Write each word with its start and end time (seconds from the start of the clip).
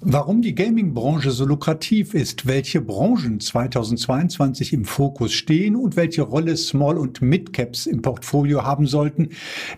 Warum 0.00 0.42
die 0.42 0.54
Gaming-Branche 0.54 1.32
so 1.32 1.44
lukrativ 1.44 2.14
ist, 2.14 2.46
welche 2.46 2.80
Branchen 2.80 3.40
2022 3.40 4.72
im 4.72 4.84
Fokus 4.84 5.32
stehen 5.32 5.74
und 5.74 5.96
welche 5.96 6.22
Rolle 6.22 6.56
Small- 6.56 6.98
und 6.98 7.20
Mid-Caps 7.20 7.86
im 7.86 8.00
Portfolio 8.00 8.62
haben 8.62 8.86
sollten, 8.86 9.30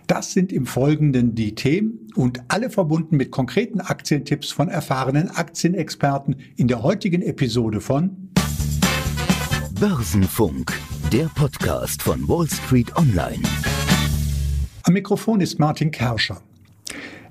das 0.05 0.31
sind 0.31 0.53
im 0.53 0.67
Folgenden 0.67 1.33
die 1.33 1.55
Themen 1.55 2.07
und 2.15 2.43
alle 2.49 2.69
verbunden 2.69 3.17
mit 3.17 3.31
konkreten 3.31 3.81
Aktientipps 3.81 4.51
von 4.51 4.69
erfahrenen 4.69 5.31
Aktienexperten 5.31 6.35
in 6.55 6.67
der 6.67 6.83
heutigen 6.83 7.23
Episode 7.23 7.81
von 7.81 8.29
Börsenfunk, 9.79 10.71
der 11.11 11.31
Podcast 11.33 12.03
von 12.03 12.27
Wall 12.27 12.47
Street 12.47 12.95
Online. 12.95 13.41
Am 14.83 14.93
Mikrofon 14.93 15.41
ist 15.41 15.57
Martin 15.57 15.89
Kerscher. 15.89 16.43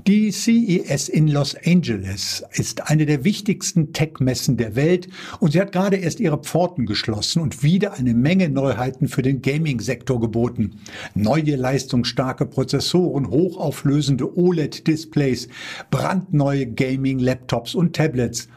Die 0.07 0.30
CES 0.30 1.09
in 1.09 1.29
Los 1.29 1.55
Angeles 1.66 2.43
ist 2.53 2.89
eine 2.89 3.05
der 3.05 3.25
wichtigsten 3.25 3.93
Tech-Messen 3.93 4.56
der 4.56 4.75
Welt 4.75 5.09
und 5.41 5.52
sie 5.52 5.61
hat 5.61 5.73
gerade 5.73 5.97
erst 5.97 6.20
ihre 6.20 6.38
Pforten 6.38 6.87
geschlossen 6.87 7.42
und 7.42 7.62
wieder 7.62 7.95
eine 7.95 8.15
Menge 8.15 8.48
Neuheiten 8.48 9.09
für 9.09 9.23
den 9.23 9.42
Gaming-Sektor 9.42 10.20
geboten. 10.20 10.80
Neue 11.15 11.56
leistungsstarke 11.56 12.47
Prozessoren, 12.47 13.28
hochauflösende 13.28 14.39
OLED-Displays, 14.39 15.48
brandneue 15.91 16.67
Gaming-Laptops 16.67 17.75
und 17.75 17.95
Tablets. 17.95 18.48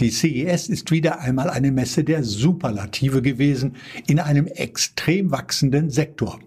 Die 0.00 0.10
CES 0.10 0.68
ist 0.68 0.90
wieder 0.90 1.20
einmal 1.20 1.50
eine 1.50 1.72
Messe 1.72 2.04
der 2.04 2.22
Superlative 2.22 3.20
gewesen 3.20 3.76
in 4.06 4.20
einem 4.20 4.46
extrem 4.46 5.30
wachsenden 5.30 5.90
Sektor. 5.90 6.38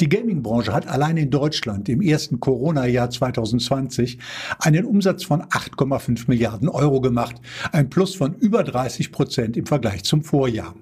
Die 0.00 0.08
Gaming-Branche 0.08 0.72
hat 0.72 0.86
allein 0.86 1.16
in 1.16 1.30
Deutschland 1.30 1.88
im 1.88 2.00
ersten 2.00 2.40
Corona-Jahr 2.40 3.10
2020 3.10 4.18
einen 4.58 4.84
Umsatz 4.84 5.24
von 5.24 5.42
8,5 5.42 6.24
Milliarden 6.28 6.68
Euro 6.68 7.00
gemacht, 7.00 7.36
ein 7.72 7.90
Plus 7.90 8.14
von 8.14 8.34
über 8.34 8.64
30 8.64 9.12
Prozent 9.12 9.56
im 9.56 9.66
Vergleich 9.66 10.04
zum 10.04 10.22
Vorjahr. 10.22 10.74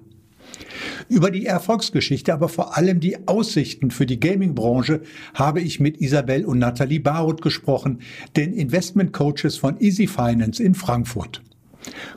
Über 1.09 1.31
die 1.31 1.45
Erfolgsgeschichte, 1.45 2.33
aber 2.33 2.49
vor 2.49 2.77
allem 2.77 2.99
die 2.99 3.27
Aussichten 3.27 3.91
für 3.91 4.05
die 4.05 4.19
Gaming-Branche 4.19 5.01
habe 5.33 5.61
ich 5.61 5.79
mit 5.79 5.99
Isabel 5.99 6.45
und 6.45 6.59
Nathalie 6.59 6.99
Baruth 6.99 7.41
gesprochen, 7.41 7.99
den 8.35 8.53
Investment-Coaches 8.53 9.57
von 9.57 9.79
Easy 9.79 10.07
Finance 10.07 10.63
in 10.63 10.75
Frankfurt. 10.75 11.41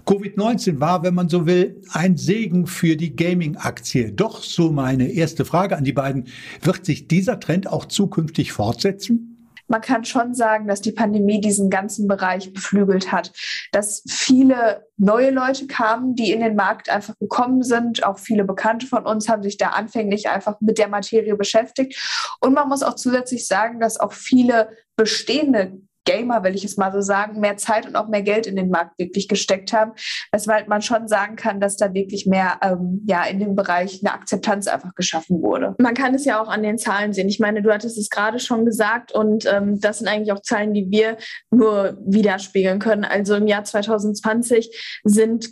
Covid-19 0.07 0.81
war, 0.81 1.03
wenn 1.03 1.15
man 1.15 1.29
so 1.29 1.47
will, 1.47 1.83
ein 1.93 2.17
Segen 2.17 2.67
für 2.67 2.97
die 2.97 3.17
Gaming-Aktie. 3.17 4.13
Doch, 4.13 4.43
so 4.43 4.71
meine 4.71 5.11
erste 5.11 5.45
Frage 5.45 5.77
an 5.77 5.85
die 5.85 5.93
beiden, 5.93 6.29
wird 6.63 6.87
sich 6.87 7.09
dieser 7.09 7.41
Trend 7.41 7.69
auch 7.69 7.87
zukünftig 7.87 8.53
fortsetzen? 8.53 9.37
man 9.69 9.81
kann 9.81 10.05
schon 10.05 10.35
sagen, 10.35 10.69
dass 10.69 10.81
die 10.81 10.93
Pandemie 10.93 11.41
diesen 11.41 11.71
ganzen 11.71 12.07
Bereich 12.07 12.53
beflügelt 12.53 13.11
hat, 13.13 13.33
dass 13.73 14.03
viele 14.09 14.87
neue 14.97 15.31
Leute 15.31 15.67
kamen, 15.67 16.15
die 16.15 16.33
in 16.33 16.41
den 16.41 16.55
Markt 16.55 16.89
einfach 16.89 17.15
gekommen 17.19 17.63
sind. 17.63 18.05
Auch 18.05 18.19
viele 18.19 18.45
Bekannte 18.45 18.87
von 18.87 19.05
uns 19.05 19.29
haben 19.29 19.43
sich 19.43 19.57
da 19.57 19.71
anfänglich 19.71 20.29
einfach 20.29 20.61
mit 20.61 20.79
der 20.79 20.89
Materie 20.89 21.35
beschäftigt. 21.37 21.99
Und 22.41 22.55
man 22.55 22.69
muss 22.69 22.83
auch 22.83 22.95
zusätzlich 22.95 23.47
sagen, 23.47 23.81
dass 23.81 23.99
auch 23.99 24.13
viele 24.13 24.71
bestehende 24.97 25.81
Gamer, 26.07 26.43
will 26.43 26.55
ich 26.55 26.65
es 26.65 26.79
mal 26.79 26.93
so 26.93 27.03
sagen, 27.03 27.41
mehr 27.41 27.59
Zeit 27.59 27.87
und 27.87 27.97
auch 27.97 28.09
mehr 28.09 28.23
Geld 28.23 28.47
in 28.47 28.57
den 28.57 28.71
Markt 28.71 28.99
wirklich 28.99 29.29
gesteckt 29.29 29.73
haben, 29.73 29.93
weshalb 30.33 30.69
man 30.69 30.81
schon 30.81 31.09
sagen 31.09 31.37
kann, 31.37 31.61
dass 31.61 31.77
da 31.77 31.93
wirklich 31.93 32.27
mehr 32.27 32.59
ähm, 32.63 33.05
ja 33.07 33.25
in 33.25 33.39
dem 33.39 33.55
Bereich 33.55 34.01
eine 34.03 34.15
Akzeptanz 34.15 34.67
einfach 34.69 34.95
geschaffen 34.95 35.43
wurde. 35.43 35.75
Man 35.79 35.95
kann 35.95 36.15
es 36.15 36.25
ja 36.25 36.41
auch 36.41 36.49
an 36.49 36.63
den 36.63 36.79
Zahlen 36.79 37.13
sehen. 37.13 37.29
Ich 37.29 37.41
meine, 37.41 37.61
du 37.61 37.73
hattest 37.73 37.99
es 37.99 38.09
gerade 38.09 38.39
schon 38.39 38.65
gesagt 38.65 39.13
und 39.13 39.45
ähm, 39.47 39.81
das 39.81 39.99
sind 39.99 40.09
eigentlich 40.09 40.33
auch 40.33 40.41
Zahlen, 40.41 40.73
die 40.73 40.91
wir 40.91 41.19
nur 41.51 41.99
widerspiegeln 42.07 42.79
können. 42.79 43.05
Also 43.05 43.35
im 43.35 43.47
Jahr 43.47 43.65
2020 43.65 45.01
sind 45.05 45.51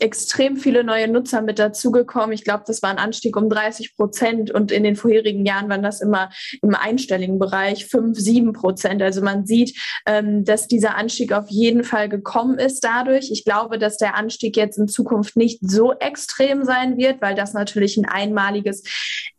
extrem 0.00 0.56
viele 0.56 0.84
neue 0.84 1.08
Nutzer 1.08 1.42
mit 1.42 1.58
dazugekommen. 1.58 2.32
Ich 2.32 2.44
glaube, 2.44 2.64
das 2.66 2.82
war 2.82 2.90
ein 2.90 2.98
Anstieg 2.98 3.36
um 3.36 3.48
30 3.48 3.96
Prozent 3.96 4.50
und 4.50 4.72
in 4.72 4.84
den 4.84 4.96
vorherigen 4.96 5.44
Jahren 5.44 5.68
waren 5.68 5.82
das 5.82 6.00
immer 6.00 6.30
im 6.62 6.74
einstelligen 6.74 7.38
Bereich 7.38 7.86
5, 7.86 8.18
7 8.18 8.52
Prozent. 8.52 9.02
Also 9.02 9.22
man 9.22 9.46
sieht, 9.46 9.78
ähm, 10.06 10.44
dass 10.44 10.66
dieser 10.66 10.96
Anstieg 10.96 11.32
auf 11.32 11.48
jeden 11.48 11.84
Fall 11.84 12.08
gekommen 12.08 12.58
ist 12.58 12.84
dadurch. 12.84 13.30
Ich 13.30 13.44
glaube, 13.44 13.78
dass 13.78 13.96
der 13.96 14.16
Anstieg 14.16 14.56
jetzt 14.56 14.78
in 14.78 14.88
Zukunft 14.88 15.36
nicht 15.36 15.60
so 15.62 15.92
extrem 15.92 16.64
sein 16.64 16.96
wird, 16.96 17.20
weil 17.20 17.34
das 17.34 17.52
natürlich 17.52 17.96
ein 17.96 18.06
einmaliges 18.06 18.82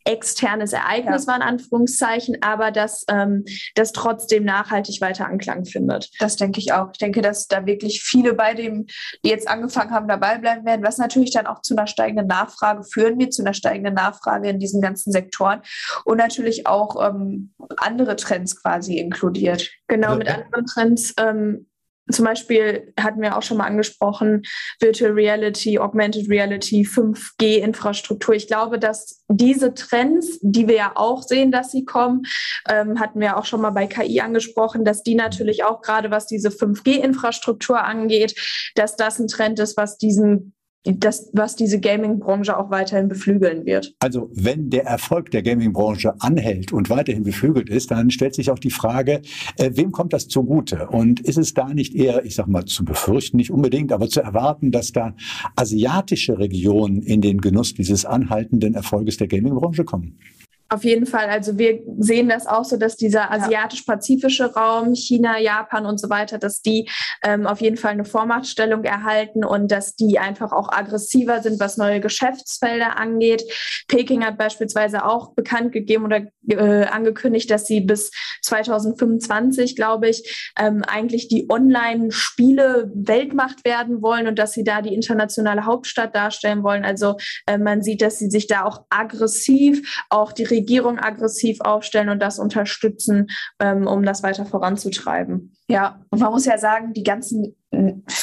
externes 0.06 0.72
Ereignis 0.74 1.24
ja. 1.24 1.28
war, 1.28 1.36
in 1.38 1.42
Anführungszeichen, 1.42 2.38
aber 2.42 2.72
dass 2.72 3.06
ähm, 3.10 3.44
das 3.74 3.92
trotzdem 3.92 4.46
nachhaltig 4.46 5.02
weiter 5.02 5.26
Anklang 5.26 5.66
findet. 5.66 6.10
Das 6.20 6.36
denke 6.36 6.60
ich 6.60 6.74
auch. 6.74 6.90
Ich 6.94 7.00
denke, 7.00 7.22
dass 7.22 7.48
da 7.48 7.66
wirklich 7.66 8.04
viele 8.04 8.34
bei 8.34 8.54
dem, 8.54 8.86
die 9.24 9.30
jetzt 9.30 9.48
angefangen 9.48 9.92
haben, 9.92 10.08
dabei 10.08 10.38
bleiben 10.38 10.66
werden, 10.66 10.86
was 10.86 10.98
natürlich 10.98 11.32
dann 11.32 11.48
auch 11.48 11.62
zu 11.62 11.76
einer 11.76 11.88
steigenden 11.88 12.28
Nachfrage 12.28 12.84
führen 12.84 13.20
wird, 13.20 13.34
zu 13.34 13.44
einer 13.44 13.54
steigenden 13.54 13.96
Nachfrage 13.96 14.50
in 14.50 14.60
diesen 14.60 14.82
ganzen 14.82 15.12
Sektoren 15.12 15.62
und 16.06 16.18
natürlich 16.18 16.68
auch 16.68 16.96
ähm, 17.06 17.54
andere 17.78 18.16
Trends 18.16 18.62
quasi 18.62 18.98
inkludiert. 18.98 19.72
Genau, 19.88 20.16
mit 20.16 20.28
anderen 20.28 20.66
Trends 20.66 21.14
ähm, 21.20 21.68
zum 22.12 22.26
Beispiel 22.26 22.94
hatten 23.00 23.22
wir 23.22 23.38
auch 23.38 23.42
schon 23.42 23.58
mal 23.58 23.66
angesprochen, 23.66 24.44
Virtual 24.80 25.12
Reality, 25.12 25.80
Augmented 25.80 26.30
Reality, 26.30 26.84
5G-Infrastruktur. 26.84 28.36
Ich 28.36 28.48
glaube, 28.48 28.80
dass 28.80 29.24
diese 29.28 29.74
Trends, 29.74 30.40
die 30.42 30.68
wir 30.68 30.76
ja 30.76 30.92
auch 30.96 31.24
sehen, 31.24 31.52
dass 31.52 31.72
sie 31.72 31.86
kommen, 31.86 32.24
ähm, 32.70 33.00
hatten 33.00 33.20
wir 33.20 33.38
auch 33.38 33.46
schon 33.46 33.62
mal 33.62 33.72
bei 33.72 33.88
KI 33.88 34.22
angesprochen, 34.22 34.86
dass 34.86 35.04
die 35.04 35.16
natürlich 35.16 35.64
auch 35.64 35.82
gerade 35.82 36.12
was 36.12 36.28
diese 36.28 36.50
5G-Infrastruktur 36.50 37.84
angeht, 37.84 38.36
dass 38.76 38.96
das 38.96 39.20
ein 39.20 39.28
Trend 39.28 39.60
ist, 39.60 39.78
was 39.78 39.98
diesen 39.98 40.55
das, 40.86 41.30
was 41.34 41.56
diese 41.56 41.80
Gaming-Branche 41.80 42.58
auch 42.58 42.70
weiterhin 42.70 43.08
beflügeln 43.08 43.66
wird. 43.66 43.96
Also 44.00 44.30
wenn 44.34 44.70
der 44.70 44.86
Erfolg 44.86 45.32
der 45.32 45.42
Gaming-Branche 45.42 46.14
anhält 46.20 46.72
und 46.72 46.90
weiterhin 46.90 47.24
beflügelt 47.24 47.70
ist, 47.70 47.92
dann 47.92 48.12
stellt 48.12 48.36
sich 48.36 48.52
auch 48.52 48.60
die 48.60 48.70
Frage, 48.70 49.22
äh, 49.58 49.72
wem 49.74 49.92
kommt 49.92 50.14
das 50.14 50.28
zugute? 50.28 50.88
Und 50.88 51.20
ist 51.22 51.38
es 51.38 51.54
da 51.54 51.74
nicht 51.74 51.96
eher, 51.96 52.26
ich 52.26 52.36
sag 52.36 52.48
mal, 52.48 52.66
zu 52.66 52.86
befürchten, 52.86 53.38
nicht 53.38 53.52
unbedingt, 53.52 53.92
aber 53.92 54.08
zu 54.08 54.22
erwarten, 54.22 54.72
dass 54.72 54.92
da 54.92 55.16
asiatische 55.56 56.38
Regionen 56.38 57.02
in 57.02 57.22
den 57.22 57.42
Genuss 57.42 57.74
dieses 57.74 58.06
anhaltenden 58.06 58.76
Erfolges 58.76 59.18
der 59.18 59.28
Gaming-Branche 59.28 59.86
kommen? 59.86 60.20
Auf 60.68 60.84
jeden 60.84 61.06
Fall. 61.06 61.30
Also 61.30 61.60
wir 61.60 61.80
sehen 62.00 62.28
das 62.28 62.48
auch 62.48 62.66
so, 62.66 62.78
dass 62.78 62.96
dieser 62.96 63.32
asiatisch-pazifische 63.32 64.54
Raum, 64.56 64.96
China, 64.96 65.38
Japan 65.38 65.86
und 65.86 66.00
so 66.00 66.10
weiter, 66.10 66.40
dass 66.40 66.62
die 66.62 66.90
ähm, 67.24 67.46
auf 67.46 67.62
jeden 67.62 67.78
Fall 67.78 67.92
eine 67.92 68.06
Vormachtstellung 68.06 68.84
erhalten 68.84 69.46
und 69.46 69.72
dass 69.72 69.96
die 69.96 70.18
einfach 70.18 70.52
auch 70.52 70.72
aggressiver 70.72 71.44
sind, 71.44 71.60
was 71.60 71.78
neue 71.78 72.00
Geschäftsfelder 72.00 72.98
angeht. 72.98 73.44
Peking 73.88 74.26
hat 74.26 74.40
beispielsweise 74.40 75.06
auch 75.06 75.36
bekannt 75.36 75.72
gegeben 75.72 76.06
oder 76.06 76.22
äh, 76.50 76.86
angekündigt, 76.86 77.52
dass 77.52 77.68
sie 77.68 77.82
bis 77.82 78.12
2025, 78.42 79.76
glaube 79.76 80.10
ich, 80.10 80.52
ähm, 80.58 80.84
eigentlich 80.88 81.28
die 81.28 81.48
Online-Spiele 81.48 82.92
Weltmacht 82.96 83.66
werden 83.66 84.02
wollen 84.02 84.28
und 84.28 84.40
dass 84.40 84.54
sie 84.54 84.64
da 84.64 84.82
die 84.82 84.96
internationale 84.96 85.66
Hauptstadt 85.66 86.16
darstellen 86.16 86.64
wollen. 86.64 86.84
Also 86.84 87.18
äh, 87.46 87.60
man 87.60 87.84
sieht, 87.84 88.02
dass 88.02 88.18
sie 88.18 88.32
sich 88.32 88.48
da 88.48 88.66
auch 88.66 88.86
aggressiv 88.90 90.04
auch 90.10 90.32
die 90.32 90.55
Regierung 90.56 91.00
aggressiv 91.00 91.62
aufstellen 91.62 92.10
und 92.10 92.20
das 92.20 92.40
unterstützen, 92.40 93.28
ähm, 93.60 93.88
um 93.88 94.04
das 94.04 94.24
weiter 94.24 94.46
voranzutreiben. 94.46 95.55
Ja, 95.68 96.00
und 96.12 96.20
man 96.20 96.32
muss 96.32 96.46
ja 96.46 96.58
sagen, 96.58 96.94
die 96.94 97.04
ganzen 97.04 97.56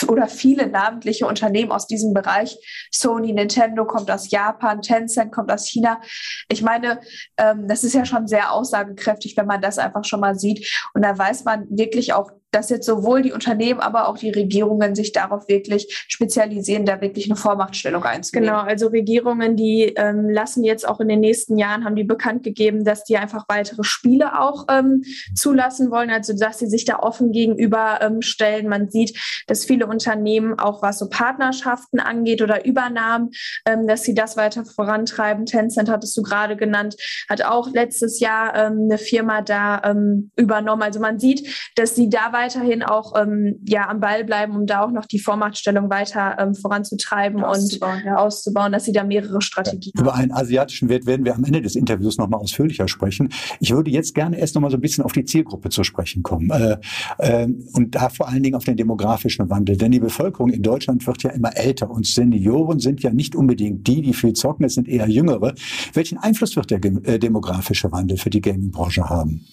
oder 0.09 0.27
viele 0.29 0.67
namentliche 0.67 1.27
Unternehmen 1.27 1.73
aus 1.73 1.87
diesem 1.87 2.15
Bereich, 2.15 2.57
Sony, 2.91 3.33
Nintendo 3.33 3.85
kommt 3.85 4.11
aus 4.11 4.31
Japan, 4.31 4.83
Tencent 4.83 5.33
kommt 5.33 5.51
aus 5.51 5.67
China. 5.67 6.01
Ich 6.49 6.63
meine, 6.63 7.01
ähm, 7.39 7.69
das 7.69 7.85
ist 7.85 7.95
ja 7.95 8.05
schon 8.05 8.27
sehr 8.27 8.53
aussagekräftig, 8.53 9.37
wenn 9.37 9.47
man 9.47 9.61
das 9.61 9.79
einfach 9.79 10.05
schon 10.05 10.21
mal 10.21 10.39
sieht. 10.39 10.67
Und 10.95 11.03
da 11.03 11.17
weiß 11.17 11.45
man 11.45 11.67
wirklich 11.71 12.13
auch, 12.13 12.31
dass 12.51 12.69
jetzt 12.69 12.85
sowohl 12.85 13.23
die 13.23 13.33
Unternehmen, 13.33 13.81
aber 13.81 14.09
auch 14.09 14.19
die 14.19 14.31
Regierungen 14.31 14.95
sich 14.95 15.13
darauf 15.13 15.49
wirklich 15.49 16.05
spezialisieren, 16.07 16.85
da 16.85 17.01
wirklich 17.01 17.25
eine 17.27 17.37
Vormachtstellung 17.37 18.05
einzunehmen. 18.05 18.51
Genau, 18.51 18.63
also 18.63 18.89
Regierungen, 18.89 19.57
die 19.57 19.95
ähm, 19.97 20.29
lassen 20.29 20.63
jetzt 20.63 20.87
auch 20.87 21.01
in 21.01 21.09
den 21.09 21.21
nächsten 21.21 21.57
Jahren, 21.57 21.85
haben 21.85 21.97
die 21.97 22.05
bekannt 22.05 22.43
gegeben, 22.43 22.85
dass 22.85 23.05
die 23.05 23.17
einfach 23.17 23.47
weitere 23.49 23.85
Spiele 23.85 24.39
auch 24.39 24.67
ähm, 24.71 25.03
zulassen 25.35 25.91
wollen, 25.91 26.11
also 26.11 26.35
dass 26.35 26.59
sie 26.59 26.67
sich 26.67 26.85
da 26.85 26.99
offen 26.99 27.32
gegenüber 27.33 28.01
ähm, 28.01 28.23
stellen. 28.23 28.69
Man 28.69 28.91
sieht, 28.91 29.19
dass 29.47 29.65
viele 29.65 29.87
Unternehmen 29.87 30.59
auch 30.59 30.83
was 30.83 30.99
so 30.99 31.09
Partnerschaften 31.09 32.01
angeht 32.01 32.43
oder 32.43 32.65
Übernahmen, 32.65 33.31
ähm, 33.67 33.87
dass 33.87 34.05
sie 34.05 34.15
das 34.15 34.37
weiter 34.37 34.65
vorantreiben. 34.65 35.47
Tencent 35.47 35.89
hattest 35.89 36.17
du 36.17 36.23
gerade 36.23 36.57
genannt, 36.57 36.97
hat 37.29 37.45
auch 37.45 37.71
letztes 37.73 38.21
Jahr 38.21 38.55
ähm, 38.55 38.89
eine 38.91 38.99
Firma 38.99 39.43
da 39.43 39.83
ähm, 39.85 40.31
übernommen. 40.37 40.83
Also 40.83 41.01
man 41.01 41.19
sieht, 41.19 41.71
dass 41.77 41.95
sie 41.95 42.09
da 42.09 42.33
weiter 42.33 42.43
weiterhin 42.43 42.83
auch 42.83 43.15
ähm, 43.21 43.61
ja, 43.67 43.89
am 43.89 44.01
Ball 44.01 44.25
bleiben, 44.25 44.57
um 44.57 44.67
da 44.67 44.83
auch 44.83 44.91
noch 44.91 45.07
die 45.07 45.19
Vormachtstellung 45.19 45.91
weiter 45.91 46.37
ähm, 46.39 46.55
voranzutreiben 46.55 47.43
auszubauen, 47.43 47.99
und 47.99 48.05
ja. 48.05 48.17
auszubauen, 48.17 48.73
dass 48.73 48.85
sie 48.85 48.93
da 48.93 49.05
mehrere 49.05 49.41
Strategien 49.41 49.93
ja. 49.97 50.03
Über 50.03 50.15
einen 50.15 50.33
asiatischen 50.33 50.89
Wert 50.89 51.07
werden 51.07 51.25
wir 51.25 51.35
am 51.35 51.45
Ende 51.45 51.63
des 51.63 51.77
Interviews 51.77 52.19
nochmal 52.19 52.41
ausführlicher 52.41 52.89
sprechen. 52.89 53.31
Ich 53.61 53.73
würde 53.75 53.91
jetzt 53.91 54.15
gerne 54.15 54.39
erst 54.39 54.55
nochmal 54.55 54.71
so 54.71 54.77
ein 54.77 54.81
bisschen 54.81 55.05
auf 55.05 55.13
die 55.13 55.25
Zielgruppe 55.25 55.71
zu 55.71 55.85
sprechen 55.85 56.23
kommen. 56.23 56.51
Äh, 56.51 56.77
Ähm, 57.19 57.22
und 57.73 57.95
da 57.95 58.09
vor 58.09 58.29
allen 58.29 58.43
Dingen 58.43 58.57
auf 58.57 58.65
den 58.65 58.77
demografischen 58.77 59.49
Wandel. 59.49 59.77
Denn 59.77 59.93
die 59.93 60.01
Bevölkerung 60.01 60.51
in 60.51 60.63
Deutschland 60.63 61.07
wird 61.07 61.23
ja 61.23 61.31
immer 61.31 61.57
älter 61.57 61.91
und 61.91 62.07
Senioren 62.07 62.81
sind 62.81 63.03
ja 63.03 63.13
nicht 63.13 63.37
unbedingt 63.37 63.87
die, 63.87 64.03
die 64.03 64.13
viel 64.13 64.33
zocken, 64.33 64.65
es 64.65 64.75
sind 64.75 64.89
eher 64.89 65.09
Jüngere. 65.09 65.55
Welchen 65.93 66.19
Einfluss 66.19 66.57
wird 66.57 66.71
der 66.71 66.85
äh, 66.85 67.19
demografische 67.19 67.93
Wandel 67.93 68.17
für 68.17 68.31
die 68.31 68.41
Gaming-Branche 68.41 69.09
haben? 69.09 69.45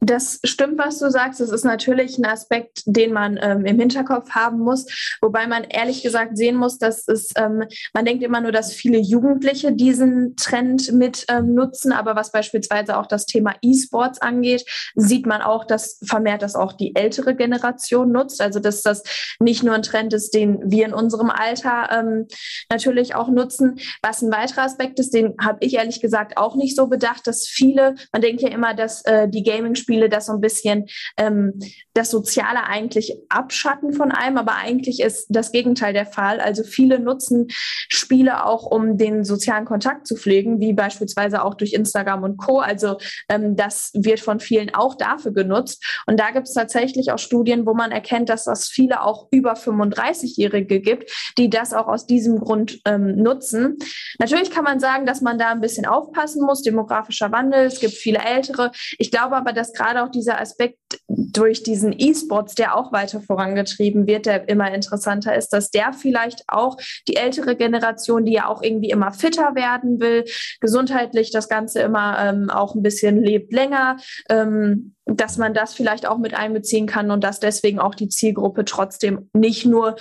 Das 0.00 0.38
stimmt, 0.44 0.78
was 0.78 1.00
du 1.00 1.10
sagst. 1.10 1.40
Das 1.40 1.50
ist 1.50 1.64
natürlich 1.64 2.18
ein 2.18 2.24
Aspekt, 2.24 2.82
den 2.86 3.12
man 3.12 3.36
ähm, 3.42 3.64
im 3.66 3.80
Hinterkopf 3.80 4.30
haben 4.30 4.60
muss. 4.60 4.86
Wobei 5.20 5.48
man 5.48 5.64
ehrlich 5.64 6.02
gesagt 6.02 6.36
sehen 6.36 6.54
muss, 6.54 6.78
dass 6.78 7.08
es, 7.08 7.32
ähm, 7.36 7.64
man 7.94 8.04
denkt 8.04 8.22
immer 8.22 8.40
nur, 8.40 8.52
dass 8.52 8.72
viele 8.72 8.98
Jugendliche 8.98 9.72
diesen 9.72 10.36
Trend 10.36 10.92
mit 10.92 11.24
ähm, 11.28 11.52
nutzen. 11.54 11.90
Aber 11.92 12.14
was 12.14 12.30
beispielsweise 12.30 12.96
auch 12.96 13.06
das 13.06 13.26
Thema 13.26 13.54
E-Sports 13.60 14.20
angeht, 14.22 14.64
sieht 14.94 15.26
man 15.26 15.42
auch, 15.42 15.64
dass 15.64 15.98
vermehrt 16.06 16.42
das 16.42 16.54
auch 16.54 16.74
die 16.74 16.94
ältere 16.94 17.34
Generation 17.34 18.12
nutzt. 18.12 18.40
Also, 18.40 18.60
dass 18.60 18.82
das 18.82 19.02
nicht 19.40 19.64
nur 19.64 19.74
ein 19.74 19.82
Trend 19.82 20.12
ist, 20.12 20.32
den 20.32 20.60
wir 20.70 20.86
in 20.86 20.94
unserem 20.94 21.30
Alter 21.30 21.88
ähm, 21.90 22.26
natürlich 22.70 23.16
auch 23.16 23.28
nutzen. 23.28 23.80
Was 24.00 24.22
ein 24.22 24.30
weiterer 24.30 24.62
Aspekt 24.62 25.00
ist, 25.00 25.12
den 25.12 25.34
habe 25.42 25.58
ich 25.60 25.74
ehrlich 25.74 26.00
gesagt 26.00 26.36
auch 26.36 26.54
nicht 26.54 26.76
so 26.76 26.86
bedacht, 26.86 27.26
dass 27.26 27.48
viele, 27.48 27.96
man 28.12 28.22
denkt 28.22 28.42
ja 28.42 28.50
immer, 28.50 28.74
dass 28.74 29.04
äh, 29.04 29.28
die 29.28 29.42
Gaming 29.42 29.74
Spiele 29.88 30.10
das 30.10 30.26
so 30.26 30.34
ein 30.34 30.42
bisschen 30.42 30.86
ähm, 31.16 31.58
das 31.94 32.10
Soziale 32.10 32.64
eigentlich 32.64 33.16
abschatten 33.30 33.94
von 33.94 34.12
einem, 34.12 34.36
aber 34.36 34.56
eigentlich 34.56 35.00
ist 35.00 35.28
das 35.30 35.50
Gegenteil 35.50 35.94
der 35.94 36.04
Fall. 36.04 36.40
Also 36.40 36.62
viele 36.62 36.98
nutzen 36.98 37.46
Spiele 37.48 38.44
auch, 38.44 38.66
um 38.66 38.98
den 38.98 39.24
sozialen 39.24 39.64
Kontakt 39.64 40.06
zu 40.06 40.14
pflegen, 40.14 40.60
wie 40.60 40.74
beispielsweise 40.74 41.42
auch 41.42 41.54
durch 41.54 41.72
Instagram 41.72 42.22
und 42.22 42.36
Co. 42.36 42.58
Also 42.58 42.98
ähm, 43.30 43.56
das 43.56 43.90
wird 43.94 44.20
von 44.20 44.40
vielen 44.40 44.74
auch 44.74 44.94
dafür 44.94 45.32
genutzt. 45.32 45.82
Und 46.06 46.20
da 46.20 46.32
gibt 46.32 46.48
es 46.48 46.54
tatsächlich 46.54 47.10
auch 47.10 47.18
Studien, 47.18 47.64
wo 47.64 47.72
man 47.72 47.90
erkennt, 47.90 48.28
dass 48.28 48.44
das 48.44 48.68
viele 48.68 49.02
auch 49.02 49.28
über 49.30 49.54
35-Jährige 49.54 50.80
gibt, 50.80 51.10
die 51.38 51.48
das 51.48 51.72
auch 51.72 51.88
aus 51.88 52.06
diesem 52.06 52.38
Grund 52.40 52.78
ähm, 52.84 53.16
nutzen. 53.16 53.78
Natürlich 54.18 54.50
kann 54.50 54.64
man 54.64 54.80
sagen, 54.80 55.06
dass 55.06 55.22
man 55.22 55.38
da 55.38 55.48
ein 55.48 55.62
bisschen 55.62 55.86
aufpassen 55.86 56.44
muss, 56.44 56.60
demografischer 56.60 57.32
Wandel, 57.32 57.64
es 57.64 57.80
gibt 57.80 57.94
viele 57.94 58.18
Ältere. 58.18 58.70
Ich 58.98 59.10
glaube 59.10 59.34
aber, 59.34 59.54
dass 59.54 59.72
gerade 59.78 60.02
auch 60.02 60.10
dieser 60.10 60.40
Aspekt 60.40 60.78
durch 61.08 61.62
diesen 61.62 61.94
E-Sports, 61.96 62.54
der 62.54 62.76
auch 62.76 62.92
weiter 62.92 63.20
vorangetrieben 63.20 64.06
wird, 64.06 64.26
der 64.26 64.48
immer 64.48 64.72
interessanter 64.74 65.34
ist, 65.34 65.50
dass 65.50 65.70
der 65.70 65.92
vielleicht 65.92 66.44
auch 66.48 66.76
die 67.06 67.16
ältere 67.16 67.56
Generation, 67.56 68.24
die 68.24 68.32
ja 68.32 68.48
auch 68.48 68.62
irgendwie 68.62 68.90
immer 68.90 69.12
fitter 69.12 69.54
werden 69.54 70.00
will, 70.00 70.24
gesundheitlich 70.60 71.30
das 71.30 71.48
Ganze 71.48 71.80
immer 71.80 72.18
ähm, 72.18 72.50
auch 72.50 72.74
ein 72.74 72.82
bisschen 72.82 73.22
lebt 73.22 73.52
länger, 73.52 73.96
ähm, 74.28 74.94
dass 75.06 75.38
man 75.38 75.54
das 75.54 75.74
vielleicht 75.74 76.06
auch 76.06 76.18
mit 76.18 76.34
einbeziehen 76.34 76.86
kann 76.86 77.10
und 77.10 77.24
dass 77.24 77.40
deswegen 77.40 77.78
auch 77.78 77.94
die 77.94 78.08
Zielgruppe 78.08 78.64
trotzdem 78.64 79.30
nicht 79.32 79.64
nur 79.64 79.96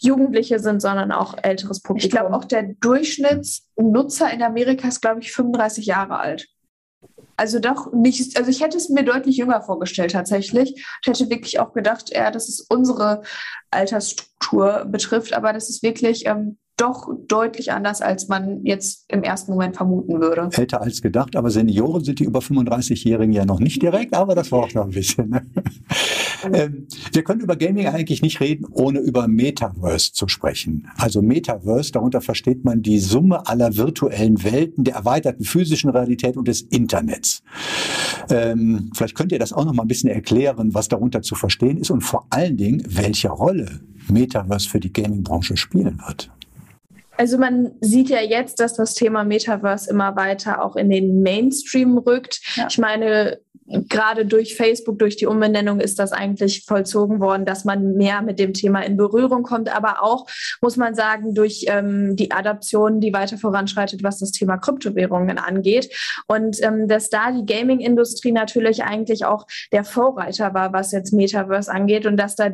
Jugendliche 0.00 0.58
sind, 0.58 0.80
sondern 0.80 1.12
auch 1.12 1.36
älteres 1.42 1.80
Publikum. 1.80 2.06
Ich 2.06 2.10
glaube, 2.10 2.34
auch 2.34 2.44
der 2.44 2.74
Durchschnittsnutzer 2.80 4.32
in 4.32 4.42
Amerika 4.42 4.88
ist, 4.88 5.00
glaube 5.00 5.20
ich, 5.20 5.32
35 5.32 5.86
Jahre 5.86 6.18
alt. 6.18 6.48
Also 7.38 7.60
doch 7.60 7.92
nicht, 7.92 8.36
also 8.36 8.50
ich 8.50 8.60
hätte 8.60 8.76
es 8.76 8.88
mir 8.88 9.04
deutlich 9.04 9.36
jünger 9.36 9.62
vorgestellt 9.62 10.10
tatsächlich. 10.10 10.74
Ich 10.74 11.06
hätte 11.06 11.30
wirklich 11.30 11.60
auch 11.60 11.72
gedacht, 11.72 12.10
eher, 12.10 12.32
dass 12.32 12.48
es 12.48 12.60
unsere 12.60 13.22
Altersstruktur 13.70 14.84
betrifft, 14.86 15.32
aber 15.34 15.52
das 15.52 15.70
ist 15.70 15.84
wirklich 15.84 16.26
ähm, 16.26 16.58
doch 16.78 17.08
deutlich 17.26 17.72
anders, 17.72 18.00
als 18.00 18.28
man 18.28 18.64
jetzt 18.64 19.04
im 19.08 19.22
ersten 19.22 19.52
Moment 19.52 19.76
vermuten 19.76 20.20
würde. 20.20 20.48
Älter 20.52 20.80
als 20.80 21.02
gedacht, 21.02 21.36
aber 21.36 21.50
Senioren 21.50 22.04
sind 22.04 22.20
die 22.20 22.24
über 22.24 22.40
35-Jährigen 22.40 23.32
ja 23.32 23.44
noch 23.44 23.60
nicht 23.60 23.82
direkt, 23.82 24.14
aber 24.14 24.34
das 24.34 24.50
war 24.52 24.60
auch 24.60 24.72
noch 24.74 24.84
ein 24.84 24.90
bisschen. 24.90 25.30
Ne? 25.30 25.42
Ähm, 26.52 26.86
wir 27.12 27.24
können 27.24 27.40
über 27.40 27.56
Gaming 27.56 27.88
eigentlich 27.88 28.22
nicht 28.22 28.40
reden, 28.40 28.64
ohne 28.70 29.00
über 29.00 29.26
Metaverse 29.26 30.12
zu 30.12 30.28
sprechen. 30.28 30.88
Also 30.96 31.20
Metaverse, 31.20 31.90
darunter 31.90 32.20
versteht 32.20 32.64
man 32.64 32.82
die 32.82 33.00
Summe 33.00 33.46
aller 33.48 33.76
virtuellen 33.76 34.42
Welten, 34.44 34.84
der 34.84 34.94
erweiterten 34.94 35.44
physischen 35.44 35.90
Realität 35.90 36.36
und 36.36 36.46
des 36.46 36.62
Internets. 36.62 37.42
Ähm, 38.30 38.90
vielleicht 38.94 39.16
könnt 39.16 39.32
ihr 39.32 39.38
das 39.38 39.52
auch 39.52 39.64
noch 39.64 39.72
mal 39.72 39.82
ein 39.82 39.88
bisschen 39.88 40.10
erklären, 40.10 40.74
was 40.74 40.88
darunter 40.88 41.22
zu 41.22 41.34
verstehen 41.34 41.78
ist 41.78 41.90
und 41.90 42.02
vor 42.02 42.26
allen 42.30 42.56
Dingen, 42.56 42.82
welche 42.86 43.30
Rolle 43.30 43.80
Metaverse 44.08 44.68
für 44.68 44.80
die 44.80 44.92
Gaming-Branche 44.92 45.56
spielen 45.56 46.00
wird. 46.06 46.30
Also 47.18 47.36
man 47.36 47.72
sieht 47.80 48.10
ja 48.10 48.20
jetzt, 48.20 48.60
dass 48.60 48.74
das 48.74 48.94
Thema 48.94 49.24
Metaverse 49.24 49.90
immer 49.90 50.14
weiter 50.14 50.64
auch 50.64 50.76
in 50.76 50.88
den 50.88 51.20
Mainstream 51.20 51.98
rückt. 51.98 52.40
Ja. 52.54 52.68
Ich 52.70 52.78
meine, 52.78 53.40
gerade 53.66 54.24
durch 54.24 54.56
Facebook, 54.56 54.98
durch 54.98 55.16
die 55.16 55.26
Umbenennung 55.26 55.80
ist 55.80 55.98
das 55.98 56.12
eigentlich 56.12 56.64
vollzogen 56.64 57.20
worden, 57.20 57.44
dass 57.44 57.64
man 57.64 57.94
mehr 57.94 58.22
mit 58.22 58.38
dem 58.38 58.54
Thema 58.54 58.80
in 58.80 58.96
Berührung 58.96 59.42
kommt. 59.42 59.74
Aber 59.74 60.02
auch, 60.02 60.26
muss 60.60 60.76
man 60.76 60.94
sagen, 60.94 61.34
durch 61.34 61.64
ähm, 61.68 62.16
die 62.16 62.30
Adaption, 62.30 63.00
die 63.00 63.12
weiter 63.12 63.36
voranschreitet, 63.36 64.02
was 64.02 64.18
das 64.18 64.30
Thema 64.30 64.56
Kryptowährungen 64.56 65.38
angeht. 65.38 65.92
Und 66.26 66.62
ähm, 66.62 66.88
dass 66.88 67.10
da 67.10 67.32
die 67.32 67.46
Gaming-Industrie 67.46 68.32
natürlich 68.32 68.84
eigentlich 68.84 69.24
auch 69.24 69.46
der 69.72 69.84
Vorreiter 69.84 70.54
war, 70.54 70.72
was 70.72 70.92
jetzt 70.92 71.12
Metaverse 71.12 71.70
angeht 71.70 72.06
und 72.06 72.16
dass 72.16 72.36
da 72.36 72.50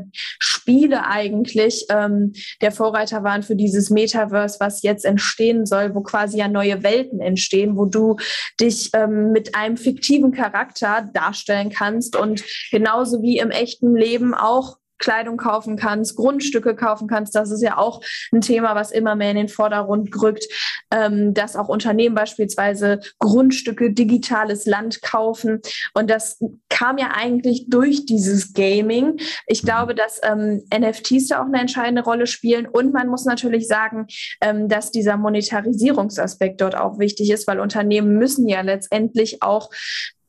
Spiele 0.64 1.06
eigentlich 1.06 1.84
ähm, 1.90 2.32
der 2.62 2.72
Vorreiter 2.72 3.22
waren 3.22 3.42
für 3.42 3.54
dieses 3.54 3.90
Metaverse, 3.90 4.56
was 4.60 4.82
jetzt 4.82 5.04
entstehen 5.04 5.66
soll, 5.66 5.94
wo 5.94 6.00
quasi 6.00 6.38
ja 6.38 6.48
neue 6.48 6.82
Welten 6.82 7.20
entstehen, 7.20 7.76
wo 7.76 7.84
du 7.84 8.16
dich 8.58 8.88
ähm, 8.94 9.30
mit 9.30 9.54
einem 9.54 9.76
fiktiven 9.76 10.32
Charakter 10.32 11.06
darstellen 11.12 11.68
kannst 11.68 12.16
und 12.16 12.42
genauso 12.70 13.20
wie 13.20 13.36
im 13.36 13.50
echten 13.50 13.94
Leben 13.94 14.32
auch 14.32 14.78
Kleidung 15.04 15.36
kaufen 15.36 15.76
kannst, 15.76 16.16
Grundstücke 16.16 16.74
kaufen 16.74 17.08
kannst. 17.08 17.34
Das 17.34 17.50
ist 17.50 17.62
ja 17.62 17.76
auch 17.76 18.00
ein 18.32 18.40
Thema, 18.40 18.74
was 18.74 18.90
immer 18.90 19.14
mehr 19.14 19.30
in 19.30 19.36
den 19.36 19.48
Vordergrund 19.48 20.10
rückt, 20.20 20.46
ähm, 20.90 21.34
dass 21.34 21.56
auch 21.56 21.68
Unternehmen 21.68 22.14
beispielsweise 22.14 23.00
Grundstücke, 23.18 23.92
digitales 23.92 24.64
Land 24.64 25.02
kaufen. 25.02 25.60
Und 25.92 26.08
das 26.08 26.42
kam 26.70 26.96
ja 26.96 27.10
eigentlich 27.14 27.66
durch 27.68 28.06
dieses 28.06 28.54
Gaming. 28.54 29.18
Ich 29.46 29.62
glaube, 29.62 29.94
dass 29.94 30.20
ähm, 30.22 30.62
NFTs 30.74 31.28
da 31.28 31.42
auch 31.42 31.46
eine 31.46 31.60
entscheidende 31.60 32.02
Rolle 32.02 32.26
spielen. 32.26 32.66
Und 32.66 32.94
man 32.94 33.08
muss 33.08 33.26
natürlich 33.26 33.68
sagen, 33.68 34.06
ähm, 34.40 34.70
dass 34.70 34.90
dieser 34.90 35.18
Monetarisierungsaspekt 35.18 36.62
dort 36.62 36.76
auch 36.76 36.98
wichtig 36.98 37.30
ist, 37.30 37.46
weil 37.46 37.60
Unternehmen 37.60 38.16
müssen 38.16 38.48
ja 38.48 38.62
letztendlich 38.62 39.42
auch 39.42 39.70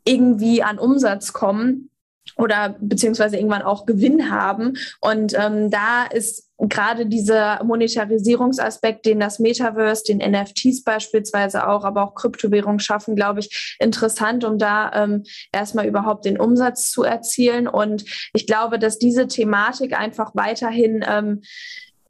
irgendwie 0.04 0.64
an 0.64 0.80
Umsatz 0.80 1.32
kommen 1.32 1.90
oder 2.38 2.76
beziehungsweise 2.80 3.38
irgendwann 3.38 3.62
auch 3.62 3.86
Gewinn 3.86 4.30
haben. 4.30 4.78
Und 5.02 5.34
ähm, 5.38 5.70
da 5.70 6.06
ist 6.06 6.50
gerade 6.58 7.06
dieser 7.06 7.64
Monetarisierungsaspekt, 7.64 9.06
den 9.06 9.20
das 9.20 9.40
Metaverse, 9.40 10.04
den 10.08 10.18
NFTs 10.20 10.84
beispielsweise 10.84 11.68
auch, 11.68 11.84
aber 11.84 12.04
auch 12.04 12.16
Kryptowährungen 12.16 12.80
schaffen, 12.80 13.16
glaube 13.16 13.42
ich, 13.42 13.78
interessant, 13.80 14.44
um 14.44 14.58
da 14.58 14.92
ähm, 14.94 15.24
erstmal 15.52 15.86
überhaupt 15.86 16.26
den 16.26 16.40
Umsatz 16.40 16.92
zu 16.92 17.04
erzielen. 17.04 17.68
Und 17.68 18.06
ich 18.34 18.48
glaube, 18.48 18.80
dass 18.80 19.00
diese 19.00 19.28
Thematik 19.28 19.98
einfach 19.98 20.32
weiterhin 20.34 21.04
ähm, 21.08 21.42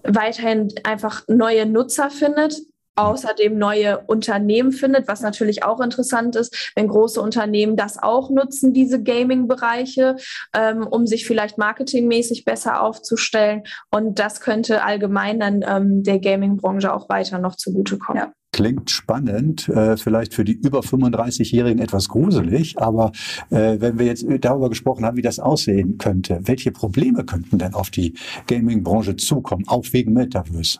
weiterhin 0.08 0.72
einfach 0.84 1.24
neue 1.28 1.66
Nutzer 1.66 2.10
findet, 2.10 2.62
außerdem 2.96 3.58
neue 3.58 4.00
Unternehmen 4.08 4.72
findet, 4.72 5.08
was 5.08 5.22
natürlich 5.22 5.64
auch 5.64 5.80
interessant 5.82 6.36
ist, 6.36 6.72
wenn 6.76 6.88
große 6.88 7.22
Unternehmen 7.22 7.76
das 7.76 8.02
auch 8.02 8.30
nutzen, 8.30 8.74
diese 8.74 9.02
Gaming-Bereiche, 9.02 10.16
ähm, 10.54 10.88
um 10.88 11.06
sich 11.06 11.26
vielleicht 11.26 11.58
marketingmäßig 11.58 12.46
besser 12.46 12.82
aufzustellen. 12.82 13.64
Und 13.92 14.20
das 14.20 14.42
könnte 14.42 14.84
allgemein 14.84 15.40
dann 15.40 15.64
ähm, 15.68 16.04
der 16.04 16.20
Gaming-Branche 16.20 16.94
auch 16.94 17.10
weiter 17.10 17.40
noch 17.40 17.56
zugutekommen. 17.56 18.24
Ja. 18.24 18.32
Klingt 18.56 18.90
spannend, 18.90 19.68
äh, 19.68 19.98
vielleicht 19.98 20.34
für 20.34 20.46
die 20.46 20.54
über 20.54 20.80
35-Jährigen 20.80 21.80
etwas 21.80 22.08
gruselig, 22.08 22.80
aber 22.80 23.12
äh, 23.50 23.82
wenn 23.82 24.00
wir 24.00 24.06
jetzt 24.06 24.26
darüber 24.40 24.70
gesprochen 24.70 25.04
haben, 25.04 25.18
wie 25.18 25.22
das 25.22 25.40
aussehen 25.40 25.98
könnte, 25.98 26.40
welche 26.44 26.72
Probleme 26.72 27.26
könnten 27.26 27.58
denn 27.58 27.74
auf 27.74 27.90
die 27.90 28.14
Gaming-Branche 28.48 29.18
zukommen, 29.18 29.66
auch 29.68 29.84
wegen 29.92 30.14
Metaverse? 30.14 30.80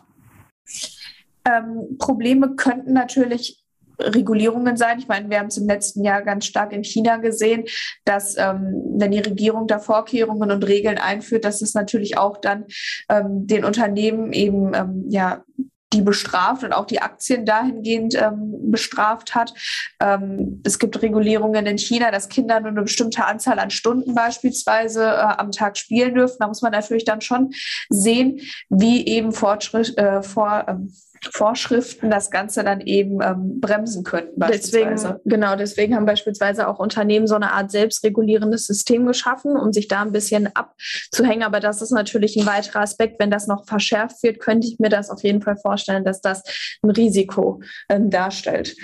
Ähm, 1.46 1.96
Probleme 1.98 2.56
könnten 2.56 2.92
natürlich 2.92 3.62
Regulierungen 3.98 4.76
sein. 4.76 4.98
Ich 4.98 5.08
meine, 5.08 5.30
wir 5.30 5.38
haben 5.38 5.46
es 5.46 5.56
im 5.56 5.66
letzten 5.66 6.04
Jahr 6.04 6.22
ganz 6.22 6.44
stark 6.44 6.72
in 6.72 6.84
China 6.84 7.16
gesehen, 7.16 7.64
dass 8.04 8.36
ähm, 8.36 8.82
wenn 8.98 9.10
die 9.10 9.20
Regierung 9.20 9.66
da 9.66 9.78
Vorkehrungen 9.78 10.50
und 10.50 10.66
Regeln 10.66 10.98
einführt, 10.98 11.44
dass 11.44 11.62
es 11.62 11.74
natürlich 11.74 12.18
auch 12.18 12.36
dann 12.36 12.66
ähm, 13.08 13.46
den 13.46 13.64
Unternehmen 13.64 14.32
eben 14.32 14.74
ähm, 14.74 15.04
ja 15.08 15.44
die 15.92 16.02
bestraft 16.02 16.64
und 16.64 16.72
auch 16.72 16.84
die 16.84 17.00
Aktien 17.00 17.46
dahingehend 17.46 18.14
ähm, 18.16 18.70
bestraft 18.70 19.34
hat. 19.34 19.54
Ähm, 20.00 20.60
es 20.64 20.78
gibt 20.78 21.00
Regulierungen 21.00 21.64
in 21.66 21.78
China, 21.78 22.10
dass 22.10 22.28
Kinder 22.28 22.60
nur 22.60 22.70
eine 22.70 22.82
bestimmte 22.82 23.24
Anzahl 23.24 23.58
an 23.60 23.70
Stunden 23.70 24.14
beispielsweise 24.14 25.04
äh, 25.04 25.34
am 25.38 25.52
Tag 25.52 25.78
spielen 25.78 26.14
dürfen. 26.14 26.36
Da 26.40 26.48
muss 26.48 26.60
man 26.60 26.72
natürlich 26.72 27.04
dann 27.04 27.20
schon 27.20 27.52
sehen, 27.88 28.40
wie 28.68 29.06
eben 29.06 29.32
Fortschritt, 29.32 29.96
äh, 29.96 30.22
vor, 30.22 30.66
ähm, 30.68 30.92
Vorschriften 31.32 32.10
das 32.10 32.30
Ganze 32.30 32.64
dann 32.64 32.80
eben 32.80 33.20
ähm, 33.22 33.60
bremsen 33.60 34.04
könnten. 34.04 34.40
Deswegen, 34.40 34.96
genau, 35.24 35.56
deswegen 35.56 35.94
haben 35.94 36.06
beispielsweise 36.06 36.68
auch 36.68 36.78
Unternehmen 36.78 37.26
so 37.26 37.34
eine 37.34 37.52
Art 37.52 37.70
selbstregulierendes 37.70 38.66
System 38.66 39.06
geschaffen, 39.06 39.56
um 39.56 39.72
sich 39.72 39.88
da 39.88 40.02
ein 40.02 40.12
bisschen 40.12 40.50
abzuhängen. 40.54 41.42
Aber 41.42 41.60
das 41.60 41.82
ist 41.82 41.92
natürlich 41.92 42.36
ein 42.36 42.46
weiterer 42.46 42.80
Aspekt. 42.80 43.20
Wenn 43.20 43.30
das 43.30 43.46
noch 43.46 43.66
verschärft 43.66 44.22
wird, 44.22 44.40
könnte 44.40 44.66
ich 44.66 44.78
mir 44.78 44.88
das 44.88 45.10
auf 45.10 45.22
jeden 45.22 45.42
Fall 45.42 45.56
vorstellen, 45.56 46.04
dass 46.04 46.20
das 46.20 46.42
ein 46.82 46.90
Risiko 46.90 47.60
ähm, 47.88 48.10
darstellt 48.10 48.76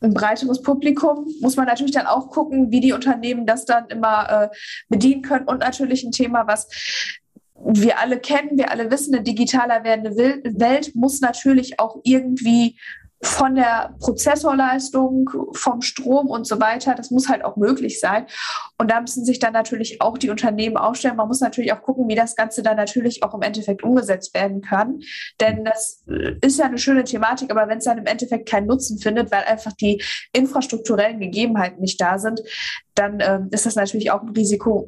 ein 0.00 0.14
breiteres 0.14 0.62
Publikum 0.62 1.26
muss 1.40 1.56
man 1.56 1.66
natürlich 1.66 1.92
dann 1.92 2.06
auch 2.06 2.30
gucken, 2.30 2.70
wie 2.70 2.80
die 2.80 2.92
Unternehmen 2.92 3.46
das 3.46 3.64
dann 3.64 3.86
immer 3.88 4.50
äh, 4.50 4.56
bedienen 4.88 5.22
können. 5.22 5.46
Und 5.46 5.58
natürlich 5.58 6.04
ein 6.04 6.12
Thema, 6.12 6.46
was 6.46 6.68
wir 7.64 7.98
alle 7.98 8.18
kennen, 8.18 8.58
wir 8.58 8.70
alle 8.70 8.90
wissen, 8.90 9.14
eine 9.14 9.22
digitaler 9.22 9.84
werdende 9.84 10.16
Welt 10.16 10.94
muss 10.94 11.20
natürlich 11.20 11.78
auch 11.78 11.98
irgendwie 12.04 12.78
von 13.22 13.54
der 13.54 13.94
Prozessorleistung, 14.00 15.28
vom 15.52 15.82
Strom 15.82 16.28
und 16.28 16.46
so 16.46 16.58
weiter. 16.58 16.94
Das 16.94 17.10
muss 17.10 17.28
halt 17.28 17.44
auch 17.44 17.56
möglich 17.56 18.00
sein. 18.00 18.26
Und 18.80 18.90
da 18.90 18.98
müssen 18.98 19.26
sich 19.26 19.38
dann 19.38 19.52
natürlich 19.52 20.00
auch 20.00 20.16
die 20.16 20.30
Unternehmen 20.30 20.78
aufstellen. 20.78 21.16
Man 21.16 21.28
muss 21.28 21.42
natürlich 21.42 21.74
auch 21.74 21.82
gucken, 21.82 22.08
wie 22.08 22.14
das 22.14 22.34
Ganze 22.34 22.62
dann 22.62 22.78
natürlich 22.78 23.22
auch 23.22 23.34
im 23.34 23.42
Endeffekt 23.42 23.82
umgesetzt 23.82 24.32
werden 24.32 24.62
kann. 24.62 25.00
Denn 25.38 25.66
das 25.66 26.02
ist 26.40 26.58
ja 26.58 26.64
eine 26.64 26.78
schöne 26.78 27.04
Thematik, 27.04 27.50
aber 27.50 27.68
wenn 27.68 27.76
es 27.76 27.84
dann 27.84 27.98
im 27.98 28.06
Endeffekt 28.06 28.48
keinen 28.48 28.68
Nutzen 28.68 28.98
findet, 28.98 29.30
weil 29.30 29.44
einfach 29.44 29.74
die 29.74 30.02
infrastrukturellen 30.32 31.20
Gegebenheiten 31.20 31.82
nicht 31.82 32.00
da 32.00 32.18
sind, 32.18 32.40
dann 32.94 33.18
ähm, 33.20 33.48
ist 33.50 33.66
das 33.66 33.76
natürlich 33.76 34.10
auch 34.10 34.22
ein 34.22 34.30
Risiko, 34.30 34.86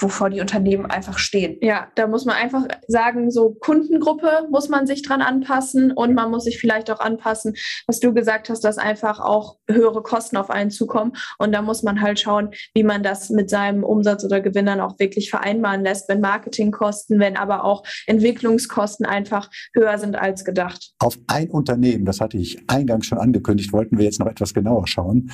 wovor 0.00 0.30
die 0.30 0.40
Unternehmen 0.40 0.86
einfach 0.86 1.18
stehen. 1.18 1.58
Ja, 1.60 1.88
da 1.96 2.06
muss 2.06 2.24
man 2.24 2.36
einfach 2.36 2.66
sagen, 2.86 3.30
so 3.30 3.56
Kundengruppe 3.60 4.46
muss 4.50 4.68
man 4.68 4.86
sich 4.86 5.02
dran 5.02 5.20
anpassen 5.20 5.92
und 5.92 6.14
man 6.14 6.30
muss 6.30 6.44
sich 6.44 6.58
vielleicht 6.58 6.90
auch 6.90 7.00
anpassen, 7.00 7.54
was 7.86 8.00
du 8.00 8.14
gesagt 8.14 8.48
hast, 8.48 8.60
dass 8.60 8.78
einfach 8.78 9.20
auch 9.20 9.58
höhere 9.68 10.02
Kosten 10.02 10.36
auf 10.36 10.50
einen 10.50 10.70
zukommen. 10.70 11.12
Und 11.38 11.52
da 11.52 11.62
muss 11.62 11.82
man 11.82 12.00
halt 12.00 12.20
schauen, 12.20 12.50
wie 12.74 12.84
man 12.84 13.02
das 13.02 13.21
mit 13.30 13.50
seinem 13.50 13.84
Umsatz 13.84 14.24
oder 14.24 14.40
Gewinn 14.40 14.66
dann 14.66 14.80
auch 14.80 14.98
wirklich 14.98 15.30
vereinbaren 15.30 15.82
lässt, 15.82 16.08
wenn 16.08 16.20
Marketingkosten, 16.20 17.18
wenn 17.18 17.36
aber 17.36 17.64
auch 17.64 17.84
Entwicklungskosten 18.06 19.06
einfach 19.06 19.50
höher 19.74 19.98
sind 19.98 20.16
als 20.16 20.44
gedacht. 20.44 20.92
Auf 20.98 21.18
ein 21.26 21.50
Unternehmen, 21.50 22.04
das 22.04 22.20
hatte 22.20 22.36
ich 22.36 22.62
eingangs 22.68 23.06
schon 23.06 23.18
angekündigt, 23.18 23.72
wollten 23.72 23.98
wir 23.98 24.04
jetzt 24.04 24.20
noch 24.20 24.26
etwas 24.26 24.54
genauer 24.54 24.86
schauen. 24.86 25.30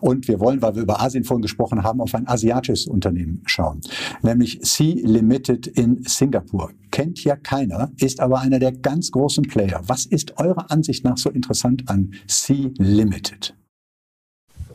Und 0.00 0.28
wir 0.28 0.40
wollen, 0.40 0.62
weil 0.62 0.74
wir 0.74 0.82
über 0.82 1.00
Asien 1.00 1.24
vorhin 1.24 1.42
gesprochen 1.42 1.82
haben, 1.82 2.00
auf 2.00 2.14
ein 2.14 2.28
asiatisches 2.28 2.86
Unternehmen 2.86 3.42
schauen, 3.46 3.80
nämlich 4.22 4.58
Sea 4.62 4.96
Limited 5.02 5.66
in 5.66 6.02
Singapur. 6.04 6.70
Kennt 6.90 7.24
ja 7.24 7.36
keiner, 7.36 7.90
ist 7.98 8.20
aber 8.20 8.40
einer 8.40 8.58
der 8.58 8.72
ganz 8.72 9.10
großen 9.10 9.44
Player. 9.44 9.80
Was 9.86 10.04
ist 10.04 10.38
eurer 10.38 10.70
Ansicht 10.70 11.04
nach 11.04 11.16
so 11.16 11.30
interessant 11.30 11.84
an 11.88 12.12
Sea 12.26 12.70
Limited? 12.78 13.54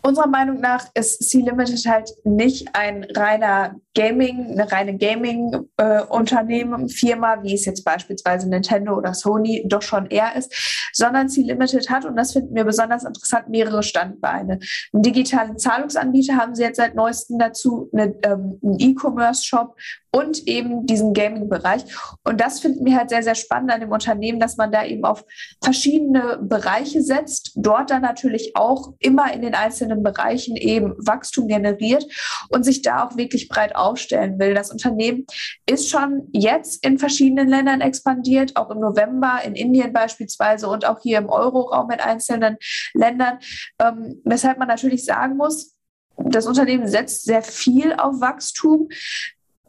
Unserer 0.02 0.28
Meinung 0.28 0.60
nach 0.60 0.88
ist 0.94 1.30
Sea 1.30 1.44
Limited 1.46 1.86
halt 1.86 2.12
nicht 2.24 2.76
ein 2.76 3.06
reiner 3.16 3.76
Gaming, 3.98 4.52
eine 4.52 4.72
reine 4.72 4.96
Gaming-Unternehmen, 4.96 6.86
äh, 6.86 6.90
Firma, 6.90 7.42
wie 7.42 7.56
es 7.56 7.66
jetzt 7.66 7.84
beispielsweise 7.84 8.48
Nintendo 8.48 8.96
oder 8.96 9.16
Sony 9.16 9.66
doch 9.68 9.82
schon 9.82 10.06
eher 10.06 10.36
ist, 10.36 10.54
sondern 10.94 11.30
Sea 11.30 11.48
Limited 11.48 11.90
hat, 11.90 12.06
und 12.06 12.16
das 12.16 12.34
finden 12.34 12.54
wir 12.54 12.64
besonders 12.64 13.04
interessant, 13.04 13.50
mehrere 13.50 13.82
Standbeine. 13.82 14.60
Einen 14.94 15.02
digitalen 15.02 15.58
Zahlungsanbieter 15.58 16.38
haben 16.38 16.54
sie 16.54 16.62
jetzt 16.62 16.78
seit 16.78 16.94
neuestem 16.94 17.40
dazu, 17.40 17.90
eine, 17.92 18.14
ähm, 18.24 18.60
einen 18.64 18.80
E-Commerce-Shop 18.80 19.76
und 20.12 20.48
eben 20.48 20.86
diesen 20.86 21.14
Gaming-Bereich. 21.14 21.84
Und 22.24 22.42
das 22.42 22.60
finden 22.60 22.86
wir 22.86 22.98
halt 22.98 23.10
sehr, 23.10 23.24
sehr 23.24 23.36
spannend 23.36 23.72
an 23.72 23.82
dem 23.82 23.92
Unternehmen, 23.92 24.40
dass 24.40 24.58
man 24.58 24.72
da 24.72 24.86
eben 24.86 25.06
auf 25.06 25.24
verschiedene 25.64 26.40
Bereiche 26.42 27.02
setzt, 27.02 27.52
dort 27.56 27.92
dann 27.92 28.02
natürlich 28.02 28.56
auch 28.56 28.94
immer 29.00 29.32
in 29.34 29.42
den 29.42 29.54
einzelnen 29.54 30.04
Bereichen 30.04 30.56
eben 30.56 30.96
Wachstum 30.98 31.48
generiert 31.48 32.06
und 32.50 32.64
sich 32.64 32.82
da 32.82 33.06
auch 33.06 33.18
wirklich 33.18 33.48
breit 33.48 33.76
aufstellen 33.88 34.38
will. 34.40 34.54
Das 34.54 34.72
Unternehmen 34.72 35.26
ist 35.66 35.90
schon 35.90 36.28
jetzt 36.34 36.86
in 36.86 37.00
verschiedenen 37.00 37.48
Ländern 37.48 37.82
expandiert, 37.82 38.56
auch 38.56 38.70
im 38.70 38.80
November 38.80 39.40
in 39.44 39.56
Indien 39.56 39.94
beispielsweise 39.94 40.68
und 40.68 40.86
auch 40.86 41.00
hier 41.02 41.18
im 41.18 41.30
Euroraum 41.30 41.90
in 41.92 42.00
einzelnen 42.00 42.58
Ländern, 42.94 43.40
ähm, 43.80 44.22
weshalb 44.24 44.58
man 44.58 44.68
natürlich 44.68 45.06
sagen 45.06 45.38
muss, 45.38 45.74
das 46.18 46.48
Unternehmen 46.48 46.88
setzt 46.88 47.26
sehr 47.26 47.44
viel 47.44 47.94
auf 47.94 48.20
Wachstum, 48.22 48.90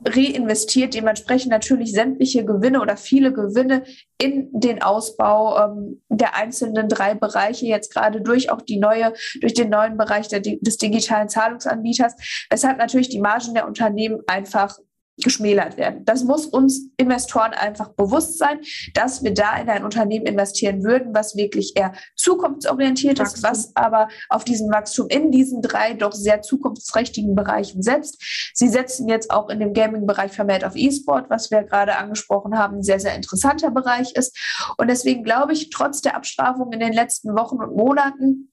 reinvestiert 0.04 0.94
dementsprechend 0.94 1.50
natürlich 1.50 1.92
sämtliche 1.92 2.44
Gewinne 2.44 2.80
oder 2.80 2.96
viele 2.96 3.32
Gewinne 3.32 3.84
in 4.20 4.48
den 4.52 4.82
Ausbau 4.82 5.58
ähm, 5.58 6.02
der 6.08 6.36
einzelnen 6.36 6.88
drei 6.88 7.14
Bereiche, 7.14 7.66
jetzt 7.66 7.92
gerade 7.92 8.20
durch 8.20 8.50
auch 8.50 8.62
die 8.62 8.78
neue, 8.78 9.12
durch 9.40 9.54
den 9.54 9.70
neuen 9.70 9.96
Bereich 9.96 10.28
der, 10.28 10.40
des 10.40 10.76
digitalen 10.76 11.28
Zahlungsanbieters, 11.28 12.14
weshalb 12.50 12.78
natürlich 12.78 13.08
die 13.08 13.20
Margen 13.20 13.54
der 13.54 13.66
Unternehmen 13.66 14.20
einfach 14.26 14.78
geschmälert 15.22 15.76
werden. 15.76 16.04
Das 16.04 16.24
muss 16.24 16.46
uns 16.46 16.88
Investoren 16.96 17.52
einfach 17.52 17.90
bewusst 17.90 18.38
sein, 18.38 18.60
dass 18.94 19.22
wir 19.22 19.34
da 19.34 19.56
in 19.56 19.68
ein 19.68 19.84
Unternehmen 19.84 20.26
investieren 20.26 20.84
würden, 20.84 21.14
was 21.14 21.36
wirklich 21.36 21.76
eher 21.76 21.92
zukunftsorientiert 22.16 23.18
Wachstum. 23.18 23.24
ist, 23.24 23.42
was 23.42 23.76
aber 23.76 24.08
auf 24.28 24.44
diesen 24.44 24.70
Wachstum 24.70 25.08
in 25.08 25.30
diesen 25.30 25.62
drei 25.62 25.94
doch 25.94 26.12
sehr 26.12 26.42
zukunftsträchtigen 26.42 27.34
Bereichen 27.34 27.82
setzt. 27.82 28.50
Sie 28.54 28.68
setzen 28.68 29.08
jetzt 29.08 29.30
auch 29.30 29.48
in 29.48 29.60
dem 29.60 29.72
Gaming-Bereich 29.72 30.32
vermehrt 30.32 30.64
auf 30.64 30.76
E-Sport, 30.76 31.30
was 31.30 31.50
wir 31.50 31.64
gerade 31.64 31.96
angesprochen 31.96 32.58
haben, 32.58 32.78
ein 32.78 32.82
sehr, 32.82 33.00
sehr 33.00 33.14
interessanter 33.14 33.70
Bereich 33.70 34.12
ist. 34.14 34.36
Und 34.76 34.88
deswegen 34.88 35.24
glaube 35.24 35.52
ich, 35.52 35.70
trotz 35.70 36.00
der 36.00 36.16
Abstrafung 36.16 36.72
in 36.72 36.80
den 36.80 36.92
letzten 36.92 37.34
Wochen 37.34 37.56
und 37.56 37.76
Monaten, 37.76 38.52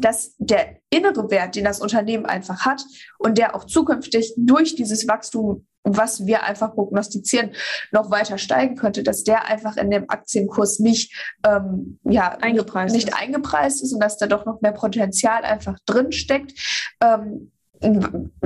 dass 0.00 0.34
der 0.38 0.76
innere 0.90 1.30
Wert, 1.30 1.56
den 1.56 1.64
das 1.64 1.80
Unternehmen 1.80 2.26
einfach 2.26 2.64
hat 2.64 2.84
und 3.18 3.38
der 3.38 3.54
auch 3.54 3.64
zukünftig 3.64 4.34
durch 4.36 4.74
dieses 4.74 5.08
Wachstum 5.08 5.66
was 5.96 6.26
wir 6.26 6.44
einfach 6.44 6.74
prognostizieren, 6.74 7.52
noch 7.92 8.10
weiter 8.10 8.38
steigen 8.38 8.76
könnte, 8.76 9.02
dass 9.02 9.24
der 9.24 9.46
einfach 9.46 9.76
in 9.76 9.90
dem 9.90 10.08
Aktienkurs 10.08 10.78
nicht, 10.78 11.12
ähm, 11.46 11.98
ja, 12.04 12.36
eingepreist 12.40 12.94
nicht, 12.94 13.06
nicht 13.06 13.16
eingepreist 13.16 13.82
ist 13.82 13.92
und 13.92 14.00
dass 14.00 14.18
da 14.18 14.26
doch 14.26 14.44
noch 14.44 14.60
mehr 14.60 14.72
Potenzial 14.72 15.44
einfach 15.44 15.78
drin 15.86 16.12
steckt. 16.12 16.52
Ähm, 17.02 17.52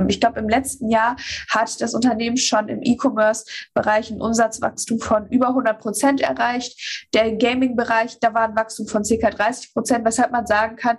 ich 0.07 0.19
glaube, 0.19 0.39
im 0.39 0.49
letzten 0.49 0.89
Jahr 0.89 1.15
hat 1.49 1.81
das 1.81 1.93
Unternehmen 1.93 2.37
schon 2.37 2.69
im 2.69 2.81
E-Commerce-Bereich 2.83 4.11
ein 4.11 4.21
Umsatzwachstum 4.21 4.99
von 4.99 5.27
über 5.29 5.49
100 5.49 5.79
Prozent 5.79 6.21
erreicht. 6.21 7.07
Der 7.13 7.35
Gaming-Bereich, 7.35 8.19
da 8.19 8.33
war 8.33 8.43
ein 8.43 8.55
Wachstum 8.55 8.87
von 8.87 9.03
ca. 9.03 9.29
30 9.29 9.73
Prozent, 9.73 10.05
weshalb 10.05 10.31
man 10.31 10.45
sagen 10.45 10.75
kann, 10.75 10.97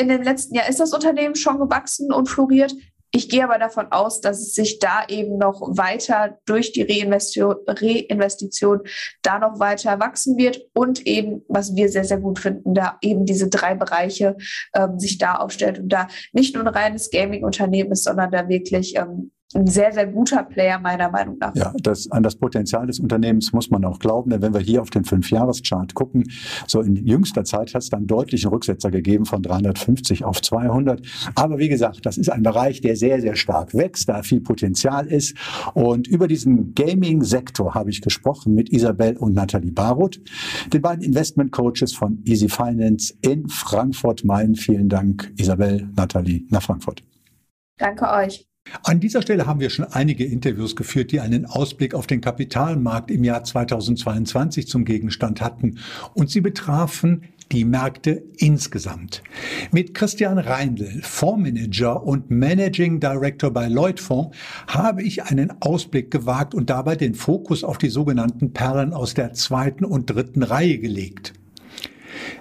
in 0.00 0.08
dem 0.08 0.22
letzten 0.22 0.54
Jahr 0.54 0.68
ist 0.68 0.80
das 0.80 0.92
Unternehmen 0.92 1.34
schon 1.34 1.58
gewachsen 1.58 2.12
und 2.12 2.28
floriert. 2.28 2.74
Ich 3.16 3.28
gehe 3.28 3.44
aber 3.44 3.60
davon 3.60 3.92
aus, 3.92 4.20
dass 4.20 4.40
es 4.40 4.54
sich 4.54 4.80
da 4.80 5.06
eben 5.06 5.38
noch 5.38 5.60
weiter 5.60 6.40
durch 6.46 6.72
die 6.72 6.82
Reinvestition, 6.82 7.54
Reinvestition 7.64 8.80
da 9.22 9.38
noch 9.38 9.60
weiter 9.60 10.00
wachsen 10.00 10.36
wird 10.36 10.60
und 10.74 11.06
eben, 11.06 11.44
was 11.46 11.76
wir 11.76 11.88
sehr, 11.88 12.02
sehr 12.02 12.18
gut 12.18 12.40
finden, 12.40 12.74
da 12.74 12.98
eben 13.02 13.24
diese 13.24 13.48
drei 13.48 13.76
Bereiche 13.76 14.36
ähm, 14.74 14.98
sich 14.98 15.18
da 15.18 15.36
aufstellt 15.36 15.78
und 15.78 15.90
da 15.90 16.08
nicht 16.32 16.56
nur 16.56 16.66
ein 16.66 16.74
reines 16.74 17.08
Gaming-Unternehmen 17.10 17.92
ist, 17.92 18.02
sondern 18.02 18.32
da 18.32 18.48
wirklich 18.48 18.96
ähm, 18.96 19.30
ein 19.54 19.66
sehr, 19.66 19.92
sehr 19.92 20.06
guter 20.06 20.42
Player 20.42 20.78
meiner 20.78 21.10
Meinung 21.10 21.38
nach. 21.38 21.54
Ja, 21.54 21.72
das, 21.82 22.10
an 22.10 22.22
das 22.22 22.36
Potenzial 22.36 22.86
des 22.86 22.98
Unternehmens 22.98 23.52
muss 23.52 23.70
man 23.70 23.84
auch 23.84 23.98
glauben, 23.98 24.30
denn 24.30 24.42
wenn 24.42 24.52
wir 24.52 24.60
hier 24.60 24.82
auf 24.82 24.90
den 24.90 25.04
Fünfjahreschart 25.04 25.94
gucken, 25.94 26.24
so 26.66 26.80
in 26.80 26.96
jüngster 26.96 27.44
Zeit 27.44 27.74
hat 27.74 27.82
es 27.82 27.90
dann 27.90 28.06
deutlichen 28.06 28.50
Rücksetzer 28.50 28.90
gegeben 28.90 29.24
von 29.26 29.42
350 29.42 30.24
auf 30.24 30.42
200. 30.42 31.02
Aber 31.34 31.58
wie 31.58 31.68
gesagt, 31.68 32.04
das 32.04 32.18
ist 32.18 32.30
ein 32.30 32.42
Bereich, 32.42 32.80
der 32.80 32.96
sehr, 32.96 33.20
sehr 33.20 33.36
stark 33.36 33.74
wächst, 33.74 34.08
da 34.08 34.22
viel 34.22 34.40
Potenzial 34.40 35.06
ist. 35.06 35.36
Und 35.74 36.08
über 36.08 36.26
diesen 36.26 36.74
Gaming-Sektor 36.74 37.74
habe 37.74 37.90
ich 37.90 38.00
gesprochen 38.00 38.54
mit 38.54 38.70
Isabel 38.70 39.16
und 39.16 39.34
Nathalie 39.34 39.72
Baroth, 39.72 40.20
den 40.72 40.82
beiden 40.82 41.04
Investment-Coaches 41.04 41.94
von 41.94 42.22
Easy 42.24 42.48
Finance 42.48 43.14
in 43.20 43.48
Frankfurt-Main. 43.48 44.56
Vielen 44.56 44.88
Dank, 44.88 45.32
Isabel, 45.36 45.88
Nathalie, 45.94 46.44
nach 46.50 46.62
Frankfurt. 46.62 47.02
Danke 47.78 48.08
euch. 48.10 48.46
An 48.86 49.00
dieser 49.00 49.22
Stelle 49.22 49.46
haben 49.46 49.60
wir 49.60 49.70
schon 49.70 49.86
einige 49.86 50.24
Interviews 50.24 50.76
geführt, 50.76 51.10
die 51.10 51.20
einen 51.20 51.46
Ausblick 51.46 51.94
auf 51.94 52.06
den 52.06 52.20
Kapitalmarkt 52.20 53.10
im 53.10 53.24
Jahr 53.24 53.42
2022 53.42 54.68
zum 54.68 54.84
Gegenstand 54.84 55.40
hatten 55.40 55.78
und 56.12 56.30
sie 56.30 56.42
betrafen 56.42 57.22
die 57.50 57.64
Märkte 57.64 58.22
insgesamt. 58.36 59.22
Mit 59.70 59.94
Christian 59.94 60.38
Reindl, 60.38 61.00
Fondsmanager 61.02 62.02
und 62.02 62.30
Managing 62.30 63.00
Director 63.00 63.50
bei 63.50 63.68
Lloyd 63.68 64.00
Fonds, 64.00 64.36
habe 64.66 65.02
ich 65.02 65.24
einen 65.24 65.52
Ausblick 65.60 66.10
gewagt 66.10 66.54
und 66.54 66.68
dabei 66.68 66.96
den 66.96 67.14
Fokus 67.14 67.64
auf 67.64 67.78
die 67.78 67.90
sogenannten 67.90 68.52
Perlen 68.52 68.92
aus 68.92 69.14
der 69.14 69.32
zweiten 69.32 69.84
und 69.84 70.06
dritten 70.06 70.42
Reihe 70.42 70.78
gelegt. 70.78 71.32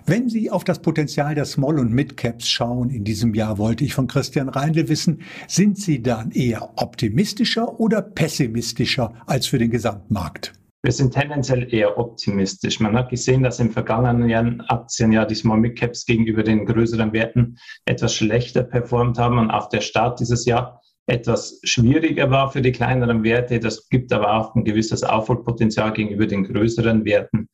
Wenn 0.05 0.29
Sie 0.29 0.51
auf 0.51 0.63
das 0.63 0.81
Potenzial 0.81 1.35
der 1.35 1.45
Small- 1.45 1.79
und 1.79 1.91
Mid-Caps 1.91 2.47
schauen 2.47 2.89
in 2.89 3.03
diesem 3.03 3.33
Jahr, 3.33 3.57
wollte 3.57 3.83
ich 3.83 3.93
von 3.93 4.07
Christian 4.07 4.49
Reindl 4.49 4.89
wissen, 4.89 5.21
sind 5.47 5.77
Sie 5.77 6.01
dann 6.01 6.31
eher 6.31 6.73
optimistischer 6.75 7.79
oder 7.79 8.01
pessimistischer 8.01 9.13
als 9.25 9.47
für 9.47 9.57
den 9.57 9.71
Gesamtmarkt? 9.71 10.53
Wir 10.85 10.91
sind 10.91 11.13
tendenziell 11.13 11.73
eher 11.73 11.97
optimistisch. 11.97 12.81
Man 12.81 12.97
hat 12.97 13.09
gesehen, 13.09 13.41
dass 13.41 13.61
im 13.61 13.71
vergangenen 13.71 14.27
Jahr 14.27 14.53
Aktienjahr 14.67 15.25
die 15.25 15.35
Small 15.35 15.59
Mid 15.59 15.79
Caps 15.79 16.05
gegenüber 16.05 16.43
den 16.43 16.65
größeren 16.65 17.13
Werten 17.13 17.57
etwas 17.85 18.13
schlechter 18.13 18.63
performt 18.63 19.17
haben 19.17 19.37
und 19.37 19.49
auch 19.49 19.69
der 19.69 19.79
Start 19.79 20.19
dieses 20.19 20.45
Jahr 20.45 20.81
etwas 21.05 21.59
schwieriger 21.63 22.29
war 22.31 22.51
für 22.51 22.61
die 22.61 22.73
kleineren 22.73 23.23
Werte. 23.23 23.59
Das 23.59 23.87
gibt 23.87 24.11
aber 24.11 24.33
auch 24.33 24.55
ein 24.55 24.65
gewisses 24.65 25.03
Aufholpotenzial 25.03 25.93
gegenüber 25.93 26.27
den 26.27 26.43
größeren 26.43 27.05
Werten. 27.05 27.47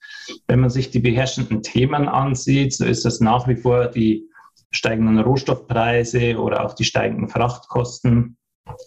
Wenn 0.50 0.62
man 0.62 0.72
sich 0.72 0.90
die 0.90 1.00
beherrschenden 1.00 1.62
Themen 1.62 2.08
ansieht, 2.08 2.74
so 2.74 2.84
ist 2.84 3.06
das 3.06 3.20
nach 3.20 3.48
wie 3.48 3.56
vor 3.56 3.86
die 3.86 4.28
steigenden 4.72 5.20
Rohstoffpreise 5.20 6.40
oder 6.40 6.66
auch 6.66 6.74
die 6.74 6.86
steigenden 6.86 7.30
Frachtkosten, 7.30 8.36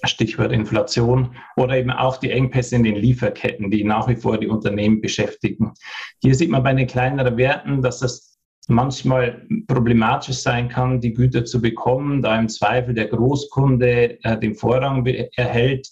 Stichwort 0.03 0.51
Inflation, 0.51 1.37
oder 1.57 1.77
eben 1.77 1.93
auch 1.93 2.17
die 2.17 2.33
Engpässe 2.33 2.75
in 2.75 2.83
den 2.83 2.97
Lieferketten, 2.97 3.71
die 3.71 3.85
nach 3.85 4.09
wie 4.09 4.17
vor 4.17 4.39
die 4.39 4.49
Unternehmen 4.49 5.01
beschäftigen. 5.01 5.73
Hier 6.21 6.35
sieht 6.35 6.51
man 6.51 6.65
bei 6.65 6.75
den 6.75 6.89
kleineren 6.89 7.37
Werten, 7.37 7.81
dass 7.81 8.01
das 8.01 8.41
manchmal 8.67 9.47
problematisch 9.69 10.39
sein 10.39 10.69
kann, 10.69 11.01
die 11.01 11.15
Güter 11.15 11.45
zu 11.45 11.63
bekommen, 11.63 12.23
da 12.23 12.37
im 12.41 12.49
Zweifel 12.49 12.93
der 12.93 13.07
Großkunde 13.07 14.19
äh, 14.25 14.39
den 14.39 14.57
Vorrang 14.57 15.07
erhält. 15.07 15.89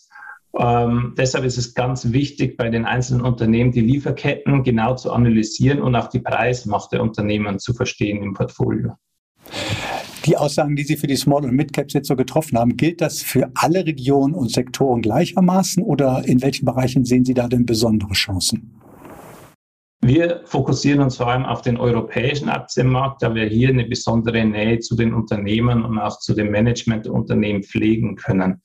Ähm, 0.58 1.14
deshalb 1.16 1.44
ist 1.44 1.58
es 1.58 1.74
ganz 1.74 2.12
wichtig, 2.12 2.56
bei 2.56 2.68
den 2.70 2.84
einzelnen 2.84 3.22
Unternehmen 3.22 3.70
die 3.72 3.82
Lieferketten 3.82 4.64
genau 4.64 4.96
zu 4.96 5.12
analysieren 5.12 5.80
und 5.80 5.94
auch 5.94 6.08
die 6.08 6.18
Preismacht 6.18 6.92
der 6.92 7.02
Unternehmen 7.02 7.58
zu 7.58 7.72
verstehen 7.72 8.22
im 8.22 8.34
Portfolio. 8.34 8.96
Die 10.26 10.36
Aussagen, 10.36 10.76
die 10.76 10.82
Sie 10.82 10.96
für 10.96 11.06
die 11.06 11.16
Small- 11.16 11.44
und 11.44 11.54
Mid-Caps 11.54 11.94
jetzt 11.94 12.08
so 12.08 12.16
getroffen 12.16 12.58
haben, 12.58 12.76
gilt 12.76 13.00
das 13.00 13.22
für 13.22 13.50
alle 13.54 13.86
Regionen 13.86 14.34
und 14.34 14.50
Sektoren 14.50 15.00
gleichermaßen 15.00 15.82
oder 15.82 16.22
in 16.26 16.42
welchen 16.42 16.66
Bereichen 16.66 17.04
sehen 17.04 17.24
Sie 17.24 17.32
da 17.32 17.48
denn 17.48 17.64
besondere 17.64 18.12
Chancen? 18.12 18.80
Wir 20.02 20.42
fokussieren 20.44 21.00
uns 21.00 21.16
vor 21.16 21.28
allem 21.28 21.44
auf 21.44 21.62
den 21.62 21.76
europäischen 21.76 22.48
Aktienmarkt, 22.48 23.22
da 23.22 23.34
wir 23.34 23.44
hier 23.44 23.68
eine 23.68 23.84
besondere 23.84 24.44
Nähe 24.44 24.78
zu 24.78 24.96
den 24.96 25.12
Unternehmen 25.12 25.84
und 25.84 25.98
auch 25.98 26.18
zu 26.18 26.34
dem 26.34 26.50
Management 26.50 27.06
der 27.06 27.12
Unternehmen 27.12 27.62
pflegen 27.62 28.16
können. 28.16 28.62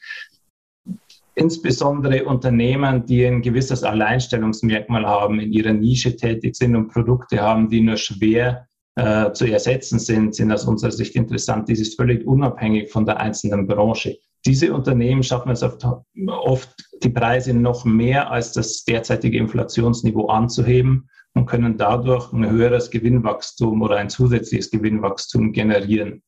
Insbesondere 1.35 2.25
Unternehmen, 2.25 3.05
die 3.05 3.25
ein 3.25 3.41
gewisses 3.41 3.83
Alleinstellungsmerkmal 3.83 5.05
haben, 5.05 5.39
in 5.41 5.51
ihrer 5.51 5.73
Nische 5.73 6.15
tätig 6.15 6.55
sind 6.55 6.75
und 6.75 6.87
Produkte 6.87 7.41
haben, 7.41 7.69
die 7.69 7.81
nur 7.81 7.97
schwer 7.97 8.67
äh, 8.95 9.33
zu 9.33 9.45
ersetzen 9.45 9.99
sind, 9.99 10.33
sind 10.33 10.53
aus 10.53 10.63
unserer 10.63 10.91
Sicht 10.91 11.15
interessant. 11.15 11.67
Dies 11.67 11.81
ist 11.81 11.97
völlig 11.97 12.25
unabhängig 12.25 12.89
von 12.89 13.05
der 13.05 13.19
einzelnen 13.19 13.67
Branche. 13.67 14.17
Diese 14.45 14.73
Unternehmen 14.73 15.23
schaffen 15.23 15.51
es 15.51 15.61
oft, 15.61 15.85
oft, 16.27 16.69
die 17.03 17.09
Preise 17.09 17.53
noch 17.53 17.83
mehr 17.83 18.31
als 18.31 18.53
das 18.53 18.85
derzeitige 18.85 19.37
Inflationsniveau 19.37 20.27
anzuheben 20.27 21.09
und 21.33 21.47
können 21.47 21.77
dadurch 21.77 22.31
ein 22.31 22.49
höheres 22.49 22.89
Gewinnwachstum 22.89 23.81
oder 23.81 23.97
ein 23.97 24.09
zusätzliches 24.09 24.71
Gewinnwachstum 24.71 25.51
generieren. 25.51 26.23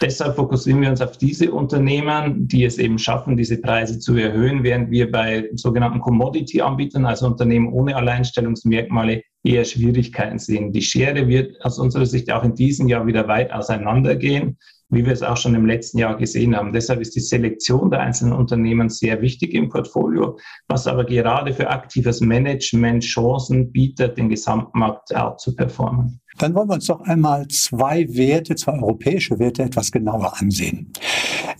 Deshalb 0.00 0.36
fokussieren 0.36 0.82
wir 0.82 0.90
uns 0.90 1.00
auf 1.00 1.16
diese 1.16 1.50
Unternehmen, 1.52 2.46
die 2.48 2.64
es 2.64 2.76
eben 2.76 2.98
schaffen, 2.98 3.36
diese 3.36 3.58
Preise 3.58 3.98
zu 3.98 4.14
erhöhen, 4.16 4.62
während 4.62 4.90
wir 4.90 5.10
bei 5.10 5.48
sogenannten 5.54 6.00
Commodity-Anbietern, 6.00 7.06
also 7.06 7.26
Unternehmen 7.26 7.72
ohne 7.72 7.96
Alleinstellungsmerkmale, 7.96 9.22
eher 9.42 9.64
Schwierigkeiten 9.64 10.38
sehen. 10.38 10.72
Die 10.72 10.82
Schere 10.82 11.28
wird 11.28 11.64
aus 11.64 11.78
unserer 11.78 12.04
Sicht 12.04 12.30
auch 12.30 12.44
in 12.44 12.54
diesem 12.54 12.88
Jahr 12.88 13.06
wieder 13.06 13.26
weit 13.28 13.52
auseinandergehen 13.52 14.58
wie 14.88 15.04
wir 15.04 15.12
es 15.12 15.22
auch 15.22 15.36
schon 15.36 15.54
im 15.54 15.66
letzten 15.66 15.98
Jahr 15.98 16.16
gesehen 16.16 16.56
haben. 16.56 16.72
Deshalb 16.72 17.00
ist 17.00 17.16
die 17.16 17.20
Selektion 17.20 17.90
der 17.90 18.00
einzelnen 18.00 18.32
Unternehmen 18.32 18.88
sehr 18.88 19.20
wichtig 19.20 19.52
im 19.54 19.68
Portfolio, 19.68 20.38
was 20.68 20.86
aber 20.86 21.04
gerade 21.04 21.52
für 21.52 21.68
aktives 21.68 22.20
Management 22.20 23.02
Chancen 23.02 23.72
bietet, 23.72 24.16
den 24.16 24.28
Gesamtmarkt 24.28 25.08
zu 25.38 25.54
performen. 25.54 26.20
Dann 26.38 26.54
wollen 26.54 26.68
wir 26.68 26.74
uns 26.74 26.86
doch 26.86 27.00
einmal 27.00 27.48
zwei 27.48 28.06
Werte, 28.10 28.56
zwei 28.56 28.74
europäische 28.74 29.38
Werte 29.38 29.62
etwas 29.62 29.90
genauer 29.90 30.34
ansehen. 30.38 30.92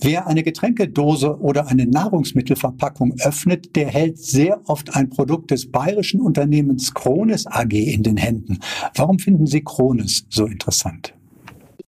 Wer 0.01 0.27
eine 0.27 0.43
Getränkedose 0.43 1.39
oder 1.39 1.67
eine 1.67 1.87
Nahrungsmittelverpackung 1.87 3.15
öffnet, 3.21 3.75
der 3.75 3.87
hält 3.87 4.19
sehr 4.19 4.61
oft 4.69 4.95
ein 4.95 5.09
Produkt 5.09 5.49
des 5.49 5.71
bayerischen 5.71 6.21
Unternehmens 6.21 6.93
Krones 6.93 7.47
AG 7.47 7.73
in 7.73 8.03
den 8.03 8.17
Händen. 8.17 8.59
Warum 8.95 9.17
finden 9.17 9.47
Sie 9.47 9.63
Krones 9.63 10.27
so 10.29 10.45
interessant? 10.45 11.16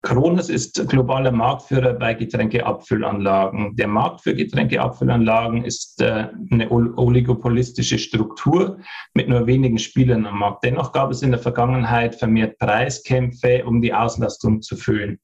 Kronos 0.03 0.49
ist 0.49 0.89
globaler 0.89 1.33
Marktführer 1.33 1.93
bei 1.95 2.15
Getränkeabfüllanlagen. 2.15 3.75
Der 3.75 3.89
Markt 3.89 4.21
für 4.21 4.35
Getränkeabfüllanlagen 4.35 5.65
ist 5.65 6.01
äh, 6.01 6.29
eine 6.53 6.71
oligopolistische 6.71 7.99
Struktur 7.99 8.79
mit 9.15 9.29
nur 9.29 9.47
wenigen 9.47 9.79
Spielern 9.79 10.25
am 10.25 10.39
Markt. 10.39 10.63
Dennoch 10.63 10.93
gab 10.93 11.11
es 11.11 11.23
in 11.23 11.33
der 11.33 11.41
Vergangenheit 11.41 12.15
vermehrt 12.15 12.59
Preiskämpfe, 12.59 13.65
um 13.67 13.83
die 13.83 13.93
Auslastung 13.93 14.63
zu 14.63 14.77
füllen. 14.77 15.19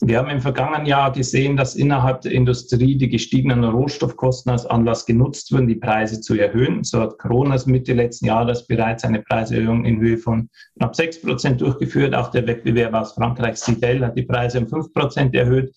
Wir 0.00 0.18
haben 0.18 0.28
im 0.28 0.42
vergangenen 0.42 0.84
Jahr 0.84 1.10
gesehen, 1.10 1.56
dass 1.56 1.74
innerhalb 1.74 2.20
der 2.20 2.32
Industrie 2.32 2.98
die 2.98 3.08
gestiegenen 3.08 3.64
Rohstoffkosten 3.64 4.52
als 4.52 4.66
Anlass 4.66 5.06
genutzt 5.06 5.52
wurden, 5.52 5.68
die 5.68 5.76
Preise 5.76 6.20
zu 6.20 6.34
erhöhen. 6.34 6.84
So 6.84 7.00
hat 7.00 7.18
Kronos 7.18 7.64
Mitte 7.64 7.94
letzten 7.94 8.26
Jahres 8.26 8.66
bereits 8.66 9.04
eine 9.04 9.22
Preiserhöhung 9.22 9.86
in 9.86 9.98
Höhe 9.98 10.18
von 10.18 10.50
knapp 10.76 10.94
6 10.94 11.22
Prozent 11.22 11.62
durchgeführt. 11.62 12.14
Auch 12.14 12.30
der 12.30 12.46
Wettbewerb 12.46 12.92
aus 12.92 13.14
Frankreich, 13.14 13.56
Sidel, 13.56 14.04
hat 14.04 14.18
die 14.18 14.24
Preise 14.24 14.60
um 14.60 14.68
5 14.68 14.92
Prozent 14.92 15.34
erhöht. 15.34 15.74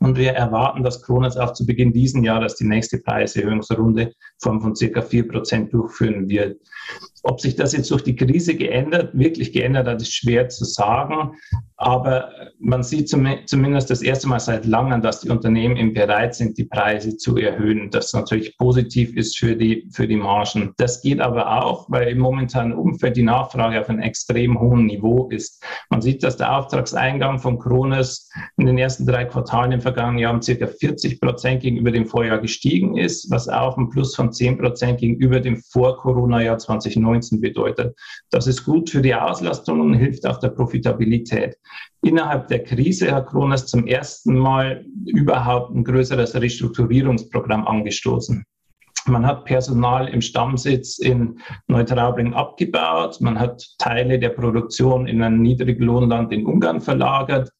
Und 0.00 0.16
wir 0.16 0.32
erwarten, 0.32 0.82
dass 0.82 1.00
Kronos 1.02 1.36
auch 1.36 1.52
zu 1.52 1.64
Beginn 1.64 1.92
dieses 1.92 2.20
Jahres 2.20 2.56
die 2.56 2.66
nächste 2.66 2.98
Preiserhöhungsrunde 2.98 4.14
von, 4.40 4.60
von 4.60 4.74
circa 4.74 5.00
4 5.00 5.28
Prozent 5.28 5.72
durchführen 5.72 6.28
wird. 6.28 6.60
Ob 7.22 7.40
sich 7.40 7.56
das 7.56 7.72
jetzt 7.72 7.90
durch 7.90 8.02
die 8.02 8.16
Krise 8.16 8.54
geändert, 8.54 9.16
wirklich 9.16 9.52
geändert 9.52 9.86
hat, 9.86 10.02
ist 10.02 10.14
schwer 10.14 10.48
zu 10.48 10.64
sagen. 10.64 11.36
Aber 11.76 12.30
man 12.58 12.82
sieht 12.82 13.08
zumindest 13.08 13.88
das 13.88 14.02
erste 14.02 14.28
Mal 14.28 14.40
seit 14.40 14.66
langem, 14.66 15.00
dass 15.00 15.20
die 15.20 15.30
Unternehmen 15.30 15.76
eben 15.76 15.94
bereit 15.94 16.34
sind, 16.34 16.58
die 16.58 16.64
Preise 16.64 17.16
zu 17.16 17.36
erhöhen. 17.36 17.90
Das 17.90 18.12
natürlich 18.12 18.58
positiv 18.58 19.16
ist 19.16 19.38
für 19.38 19.54
die, 19.54 19.88
für 19.92 20.08
die 20.08 20.16
Margen. 20.16 20.74
Das 20.76 21.00
geht 21.02 21.20
aber 21.20 21.62
auch, 21.62 21.88
weil 21.88 22.08
im 22.08 22.18
momentanen 22.18 22.72
Umfeld 22.72 23.16
die 23.16 23.22
Nachfrage 23.22 23.80
auf 23.80 23.88
einem 23.88 24.00
extrem 24.00 24.58
hohen 24.58 24.86
Niveau 24.86 25.28
ist. 25.28 25.62
Man 25.88 26.02
sieht, 26.02 26.24
dass 26.24 26.36
der 26.36 26.56
Auftragseingang 26.56 27.38
von 27.38 27.58
Kronos 27.58 28.28
in 28.56 28.66
den 28.66 28.76
ersten 28.76 29.06
drei 29.06 29.24
Quartalen 29.24 29.72
im 29.72 29.80
vergangenen 29.80 30.18
Jahr 30.18 30.34
um 30.34 30.42
circa 30.42 30.66
40 30.66 31.20
Prozent 31.20 31.62
gegenüber 31.62 31.92
dem 31.92 32.06
Vorjahr 32.06 32.38
gestiegen 32.38 32.96
ist, 32.96 33.30
was 33.30 33.48
auch 33.48 33.78
ein 33.78 33.88
Plus 33.88 34.16
von 34.16 34.32
10 34.32 34.58
Prozent 34.58 34.98
gegenüber 34.98 35.38
dem 35.38 35.56
Vor-Corona-Jahr 35.56 36.58
2019 36.58 37.17
bedeutet. 37.40 37.96
Das 38.30 38.46
ist 38.46 38.64
gut 38.64 38.90
für 38.90 39.02
die 39.02 39.14
Auslastung 39.14 39.80
und 39.80 39.94
hilft 39.94 40.26
auch 40.26 40.38
der 40.38 40.48
Profitabilität. 40.48 41.56
Innerhalb 42.02 42.48
der 42.48 42.62
Krise 42.62 43.12
hat 43.12 43.28
Kronos 43.28 43.66
zum 43.66 43.86
ersten 43.86 44.36
Mal 44.36 44.84
überhaupt 45.06 45.74
ein 45.74 45.84
größeres 45.84 46.34
Restrukturierungsprogramm 46.34 47.66
angestoßen. 47.66 48.44
Man 49.06 49.26
hat 49.26 49.44
Personal 49.44 50.08
im 50.08 50.20
Stammsitz 50.20 50.98
in 50.98 51.40
Neutraubling 51.66 52.34
abgebaut. 52.34 53.20
Man 53.20 53.38
hat 53.38 53.64
Teile 53.78 54.18
der 54.18 54.30
Produktion 54.30 55.06
in 55.06 55.22
ein 55.22 55.40
Niedriglohnland 55.40 56.32
in 56.32 56.46
Ungarn 56.46 56.80
verlagert. 56.80 57.50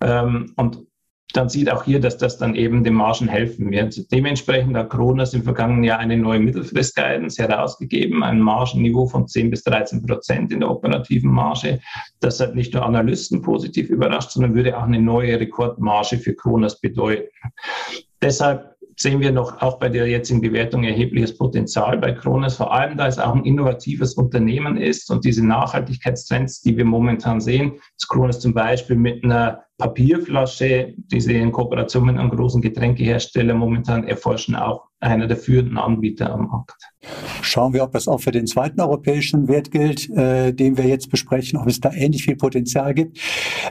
Ähm, 0.00 0.52
und 0.56 0.86
dann 1.32 1.48
sieht 1.48 1.70
auch 1.70 1.84
hier, 1.84 2.00
dass 2.00 2.16
das 2.16 2.38
dann 2.38 2.54
eben 2.54 2.84
den 2.84 2.94
Margen 2.94 3.28
helfen 3.28 3.70
wird. 3.70 4.10
Dementsprechend 4.12 4.76
hat 4.76 4.90
Kronos 4.90 5.34
im 5.34 5.42
vergangenen 5.42 5.84
Jahr 5.84 5.98
eine 5.98 6.16
neue 6.16 6.38
Mittelfrist-Guidance 6.38 7.42
herausgegeben, 7.42 8.22
ein 8.22 8.40
Margenniveau 8.40 9.06
von 9.06 9.26
10 9.26 9.50
bis 9.50 9.64
13 9.64 10.06
Prozent 10.06 10.52
in 10.52 10.60
der 10.60 10.70
operativen 10.70 11.30
Marge. 11.30 11.80
Das 12.20 12.40
hat 12.40 12.54
nicht 12.54 12.74
nur 12.74 12.86
Analysten 12.86 13.42
positiv 13.42 13.90
überrascht, 13.90 14.30
sondern 14.30 14.54
würde 14.54 14.78
auch 14.78 14.84
eine 14.84 15.00
neue 15.00 15.38
Rekordmarge 15.38 16.18
für 16.18 16.34
Kronos 16.34 16.80
bedeuten. 16.80 17.28
Deshalb 18.22 18.76
sehen 18.98 19.20
wir 19.20 19.30
noch 19.30 19.60
auch 19.60 19.78
bei 19.78 19.90
der 19.90 20.06
jetzigen 20.06 20.40
Bewertung 20.40 20.84
erhebliches 20.84 21.36
Potenzial 21.36 21.98
bei 21.98 22.12
Kronos, 22.12 22.56
vor 22.56 22.72
allem 22.72 22.96
da 22.96 23.06
es 23.06 23.18
auch 23.18 23.34
ein 23.34 23.44
innovatives 23.44 24.14
Unternehmen 24.14 24.78
ist 24.78 25.10
und 25.10 25.24
diese 25.24 25.46
Nachhaltigkeitstrends, 25.46 26.62
die 26.62 26.76
wir 26.78 26.86
momentan 26.86 27.40
sehen, 27.40 27.78
dass 27.98 28.08
Kronos 28.08 28.40
zum 28.40 28.54
Beispiel 28.54 28.96
mit 28.96 29.22
einer 29.22 29.65
Papierflasche, 29.78 30.94
die 30.96 31.20
sie 31.20 31.36
in 31.36 31.52
Kooperation 31.52 32.06
mit 32.06 32.18
einem 32.18 32.30
großen 32.30 32.62
Getränkehersteller 32.62 33.54
momentan 33.54 34.04
erforschen, 34.04 34.54
auch 34.54 34.86
einer 35.00 35.26
der 35.26 35.36
führenden 35.36 35.76
Anbieter 35.76 36.32
am 36.32 36.48
Markt. 36.48 36.82
Schauen 37.42 37.74
wir, 37.74 37.84
ob 37.84 37.92
das 37.92 38.08
auch 38.08 38.20
für 38.20 38.32
den 38.32 38.46
zweiten 38.46 38.80
europäischen 38.80 39.48
Wert 39.48 39.70
gilt, 39.70 40.08
äh, 40.10 40.52
den 40.52 40.78
wir 40.78 40.86
jetzt 40.86 41.10
besprechen, 41.10 41.58
ob 41.58 41.68
es 41.68 41.80
da 41.80 41.92
ähnlich 41.92 42.24
viel 42.24 42.36
Potenzial 42.36 42.94
gibt. 42.94 43.18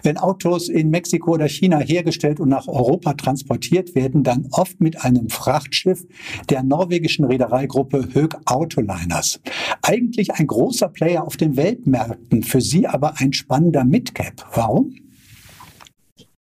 Wenn 0.03 0.17
Autos 0.17 0.69
in 0.69 0.91
Mexiko 0.91 1.31
oder 1.33 1.49
China 1.49 1.79
hergestellt 1.79 2.39
und 2.39 2.49
nach 2.49 2.67
Europa 2.67 3.13
transportiert 3.15 3.95
werden, 3.95 4.23
dann 4.23 4.47
oft 4.51 4.79
mit 4.79 5.03
einem 5.03 5.29
Frachtschiff 5.29 6.05
der 6.49 6.61
norwegischen 6.61 7.25
Reedereigruppe 7.25 8.09
Hög 8.13 8.37
Autoliners. 8.45 9.41
Eigentlich 9.81 10.35
ein 10.35 10.45
großer 10.45 10.89
Player 10.89 11.25
auf 11.25 11.35
den 11.35 11.57
Weltmärkten, 11.57 12.43
für 12.43 12.61
sie 12.61 12.85
aber 12.85 13.15
ein 13.17 13.33
spannender 13.33 13.83
Midcap. 13.83 14.45
Warum? 14.53 14.93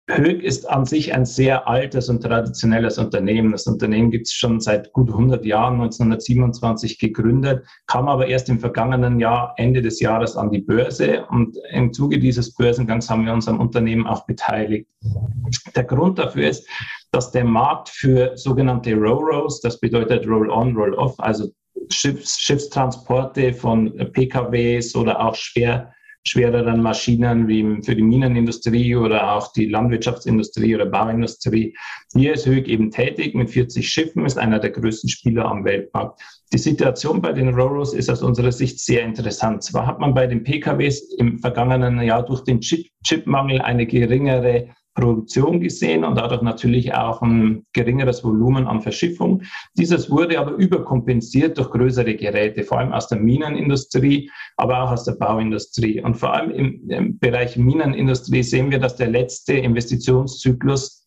Höck 0.09 0.45
ist 0.45 0.69
an 0.71 0.85
sich 0.85 1.13
ein 1.15 1.27
sehr 1.27 1.67
altes 1.67 2.09
und 2.09 2.23
traditionelles 2.23 2.97
Unternehmen. 2.97 3.51
Das 3.51 3.67
Unternehmen 3.67 4.13
gibt 4.13 4.29
es 4.29 4.35
schon 4.35 4.61
seit 4.61 4.93
gut 4.93 5.09
100 5.09 5.45
Jahren, 5.45 5.75
1927 5.81 7.01
gegründet, 7.01 7.67
kam 7.89 8.09
aber 8.09 8.29
erst 8.29 8.49
im 8.49 8.61
vergangenen 8.61 9.19
Jahr, 9.19 9.55
Ende 9.57 9.83
des 9.83 9.99
Jahres, 9.99 10.37
an 10.37 10.51
die 10.51 10.61
Börse. 10.61 11.27
Und 11.27 11.59
im 11.71 11.93
Zuge 11.93 12.21
dieses 12.21 12.55
Börsengangs 12.55 13.11
haben 13.11 13.27
wir 13.27 13.33
uns 13.33 13.49
am 13.49 13.59
Unternehmen 13.59 14.07
auch 14.07 14.27
beteiligt. 14.27 14.89
Der 15.75 15.85
Grund 15.85 16.21
dafür 16.21 16.51
ist, 16.51 16.69
dass 17.11 17.33
der 17.33 17.45
Markt 17.45 17.89
für 17.89 18.37
sogenannte 18.37 18.95
Ro-Ros, 18.95 19.61
das 19.61 19.81
bedeutet 19.81 20.25
Roll-on, 20.27 20.77
Roll-off, 20.77 21.19
also 21.19 21.49
Schiffs, 21.91 22.39
Schiffstransporte 22.39 23.53
von 23.55 23.93
PKWs 24.13 24.95
oder 24.95 25.21
auch 25.21 25.35
schwer 25.35 25.93
schwereren 26.27 26.83
Maschinen 26.83 27.47
wie 27.47 27.83
für 27.83 27.95
die 27.95 28.03
Minenindustrie 28.03 28.97
oder 28.97 29.33
auch 29.33 29.53
die 29.53 29.67
Landwirtschaftsindustrie 29.67 30.75
oder 30.75 30.87
Bauindustrie. 30.87 31.77
Hier 32.15 32.35
ist 32.35 32.47
Höck 32.47 32.69
eben 32.69 32.91
tätig 32.91 33.35
mit 33.35 33.51
40 33.51 33.89
Schiffen, 33.89 34.27
ist 34.27 34.39
einer 34.39 34.59
der 34.59 34.71
größten 34.71 35.09
Spieler 35.09 35.47
am 35.47 35.65
Weltmarkt. 35.65 36.21
Die 36.53 36.59
Situation 36.59 37.23
bei 37.23 37.33
den 37.33 37.55
Roros 37.55 37.95
ist 37.95 38.11
aus 38.11 38.23
unserer 38.23 38.53
Sicht 38.53 38.81
sehr 38.81 39.05
interessant. 39.05 39.63
Zwar 39.63 39.87
hat 39.87 40.01
man 40.01 40.15
bei 40.15 40.27
den 40.27 40.43
PKWs 40.43 41.15
im 41.19 41.39
vergangenen 41.39 42.01
Jahr 42.03 42.25
durch 42.25 42.43
den 42.43 42.61
Chip 42.61 42.87
Chipmangel 43.05 43.61
eine 43.61 43.87
geringere 43.87 44.69
Produktion 44.97 45.61
gesehen 45.61 46.05
und 46.05 46.17
dadurch 46.17 46.43
natürlich 46.43 46.93
auch 46.95 47.23
ein 47.23 47.65
geringeres 47.73 48.25
Volumen 48.25 48.67
an 48.67 48.81
Verschiffung. 48.81 49.43
Dieses 49.79 50.11
wurde 50.11 50.39
aber 50.41 50.53
überkompensiert 50.53 51.59
durch 51.59 51.71
größere 51.71 52.17
Geräte, 52.17 52.65
vor 52.65 52.79
allem 52.79 52.93
aus 52.93 53.07
der 53.09 53.19
Minenindustrie, 53.19 54.31
aber 54.57 54.83
auch 54.83 54.91
aus 54.91 55.05
der 55.05 55.13
Bauindustrie. 55.13 56.01
Und 56.01 56.17
vor 56.17 56.33
allem 56.33 56.51
im, 56.51 56.91
im 56.91 57.19
Bereich 57.19 57.57
Minenindustrie 57.57 58.43
sehen 58.43 58.71
wir, 58.71 58.79
dass 58.79 58.97
der 58.97 59.09
letzte 59.09 59.53
Investitionszyklus 59.53 61.07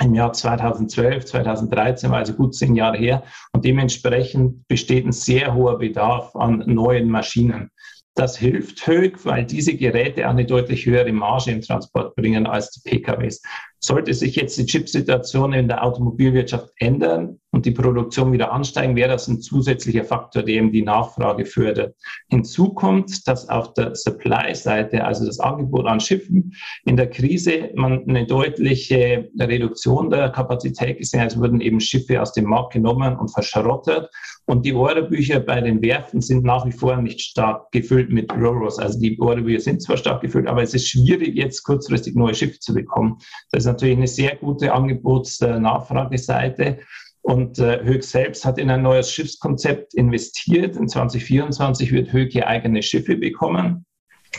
im 0.00 0.14
Jahr 0.14 0.32
2012, 0.32 1.26
2013 1.26 2.10
war 2.10 2.18
also 2.18 2.32
gut 2.34 2.54
zehn 2.54 2.74
Jahre 2.74 2.96
her 2.96 3.22
und 3.52 3.64
dementsprechend 3.64 4.66
besteht 4.66 5.06
ein 5.06 5.12
sehr 5.12 5.54
hoher 5.54 5.78
Bedarf 5.78 6.34
an 6.34 6.64
neuen 6.66 7.08
Maschinen. 7.10 7.70
Das 8.14 8.36
hilft 8.36 8.86
Höck, 8.86 9.24
weil 9.24 9.46
diese 9.46 9.74
Geräte 9.74 10.28
eine 10.28 10.44
deutlich 10.44 10.84
höhere 10.84 11.12
Marge 11.12 11.50
im 11.50 11.62
Transport 11.62 12.14
bringen 12.14 12.46
als 12.46 12.70
die 12.70 12.80
PKWs. 12.88 13.42
Sollte 13.84 14.14
sich 14.14 14.36
jetzt 14.36 14.56
die 14.58 14.66
Chipsituation 14.66 15.52
in 15.52 15.66
der 15.66 15.84
Automobilwirtschaft 15.84 16.68
ändern 16.76 17.40
und 17.50 17.66
die 17.66 17.72
Produktion 17.72 18.32
wieder 18.32 18.52
ansteigen, 18.52 18.94
wäre 18.94 19.10
das 19.10 19.26
ein 19.26 19.40
zusätzlicher 19.40 20.04
Faktor, 20.04 20.44
der 20.44 20.54
eben 20.54 20.72
die 20.72 20.82
Nachfrage 20.82 21.44
fördert. 21.44 21.96
Hinzu 22.30 22.72
kommt, 22.74 23.26
dass 23.26 23.48
auf 23.48 23.74
der 23.74 23.94
Supply-Seite, 23.94 25.04
also 25.04 25.26
das 25.26 25.40
Angebot 25.40 25.86
an 25.86 26.00
Schiffen, 26.00 26.54
in 26.84 26.96
der 26.96 27.10
Krise 27.10 27.70
man 27.74 28.08
eine 28.08 28.24
deutliche 28.24 29.28
Reduktion 29.38 30.10
der 30.10 30.30
Kapazität 30.30 30.98
gesehen 30.98 31.20
hat. 31.20 31.32
Es 31.32 31.38
wurden 31.38 31.60
eben 31.60 31.80
Schiffe 31.80 32.22
aus 32.22 32.32
dem 32.32 32.44
Markt 32.44 32.72
genommen 32.72 33.16
und 33.16 33.28
verschrottet. 33.32 34.08
Und 34.46 34.64
die 34.64 34.72
Orderbücher 34.72 35.40
bei 35.40 35.60
den 35.60 35.82
Werften 35.82 36.20
sind 36.20 36.44
nach 36.44 36.66
wie 36.66 36.72
vor 36.72 36.96
nicht 36.96 37.20
stark 37.20 37.70
gefüllt 37.70 38.10
mit 38.10 38.32
Roros. 38.32 38.78
Also 38.78 38.98
die 38.98 39.18
Orderbücher 39.20 39.60
sind 39.60 39.82
zwar 39.82 39.96
stark 39.96 40.22
gefüllt, 40.22 40.48
aber 40.48 40.62
es 40.62 40.74
ist 40.74 40.88
schwierig, 40.88 41.36
jetzt 41.36 41.62
kurzfristig 41.62 42.14
neue 42.14 42.34
Schiffe 42.34 42.58
zu 42.58 42.74
bekommen. 42.74 43.18
Das 43.50 43.64
ist 43.64 43.71
natürlich 43.72 43.96
eine 43.96 44.06
sehr 44.06 44.36
gute 44.36 44.72
Angebots-Nachfrageseite. 44.72 46.78
Und 47.22 47.58
äh, 47.60 47.84
Höck 47.84 48.02
selbst 48.02 48.44
hat 48.44 48.58
in 48.58 48.70
ein 48.70 48.82
neues 48.82 49.10
Schiffskonzept 49.10 49.94
investiert. 49.94 50.76
In 50.76 50.88
2024 50.88 51.92
wird 51.92 52.12
Höck 52.12 52.32
hier 52.32 52.48
eigene 52.48 52.82
Schiffe 52.82 53.16
bekommen 53.16 53.86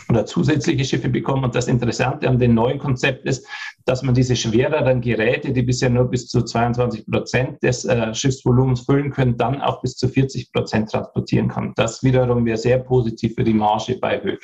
oder 0.10 0.26
zusätzliche 0.26 0.84
Schiffe 0.84 1.10
bekommen. 1.10 1.46
Und 1.46 1.56
das 1.56 1.68
Interessante 1.68 2.28
an 2.28 2.40
dem 2.40 2.54
neuen 2.54 2.80
Konzept 2.80 3.26
ist, 3.26 3.48
dass 3.86 4.04
man 4.04 4.16
diese 4.16 4.36
schwereren 4.36 5.02
Geräte, 5.02 5.52
die 5.52 5.62
bisher 5.62 5.90
nur 5.90 6.10
bis 6.10 6.28
zu 6.28 6.44
22 6.44 7.06
Prozent 7.06 7.62
des 7.64 7.86
äh, 7.86 8.14
Schiffsvolumens 8.14 8.82
füllen 8.82 9.12
können, 9.12 9.38
dann 9.38 9.62
auch 9.62 9.82
bis 9.82 9.96
zu 9.96 10.08
40 10.08 10.52
Prozent 10.52 10.90
transportieren 10.92 11.50
kann. 11.50 11.74
Das 11.76 12.04
wiederum 12.04 12.46
wäre 12.46 12.58
sehr 12.58 12.80
positiv 12.80 13.36
für 13.36 13.44
die 13.44 13.54
Marge 13.54 13.98
bei 14.00 14.22
Höck. 14.24 14.42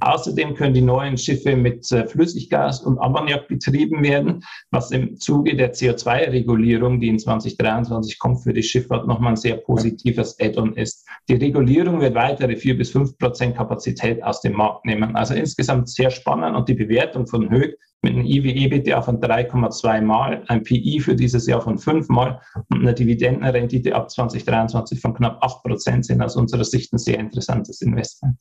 Außerdem 0.00 0.54
können 0.54 0.74
die 0.74 0.80
neuen 0.80 1.18
Schiffe 1.18 1.56
mit 1.56 1.90
äh, 1.92 2.06
Flüssiggas 2.06 2.80
und 2.80 2.98
Ammoniak 2.98 3.48
betrieben 3.48 4.02
werden, 4.02 4.42
was 4.70 4.90
im 4.90 5.18
Zuge 5.18 5.54
der 5.54 5.74
CO2-Regulierung, 5.74 7.00
die 7.00 7.08
in 7.08 7.18
2023 7.18 8.18
kommt, 8.18 8.42
für 8.42 8.52
die 8.52 8.62
Schifffahrt 8.62 9.06
nochmal 9.06 9.32
ein 9.32 9.36
sehr 9.36 9.56
positives 9.56 10.38
Add-on 10.40 10.74
ist. 10.74 11.06
Die 11.28 11.34
Regulierung 11.34 12.00
wird 12.00 12.14
weitere 12.14 12.56
4 12.56 12.78
bis 12.78 12.90
5 12.90 13.18
Prozent 13.18 13.56
Kapazität 13.56 14.22
aus 14.22 14.40
dem 14.40 14.54
Markt 14.54 14.86
nehmen. 14.86 15.14
Also 15.14 15.34
insgesamt 15.34 15.88
sehr 15.90 16.10
spannend 16.10 16.56
und 16.56 16.68
die 16.68 16.74
Bewertung 16.74 17.26
von 17.26 17.50
Höck 17.50 17.76
mit 18.02 18.14
einem 18.14 18.24
IWE-BTA 18.24 19.02
von 19.02 19.20
3,2 19.20 20.00
Mal, 20.02 20.44
ein 20.46 20.62
PI 20.62 21.00
für 21.00 21.16
dieses 21.16 21.46
Jahr 21.46 21.60
von 21.60 21.78
5 21.78 22.08
Mal 22.08 22.40
und 22.70 22.80
einer 22.80 22.92
Dividendenrendite 22.92 23.94
ab 23.94 24.10
2023 24.10 25.00
von 25.00 25.14
knapp 25.14 25.42
8 25.42 25.62
Prozent 25.62 26.06
sind 26.06 26.22
aus 26.22 26.36
unserer 26.36 26.64
Sicht 26.64 26.92
ein 26.92 26.98
sehr 26.98 27.18
interessantes 27.18 27.82
Investment. 27.82 28.38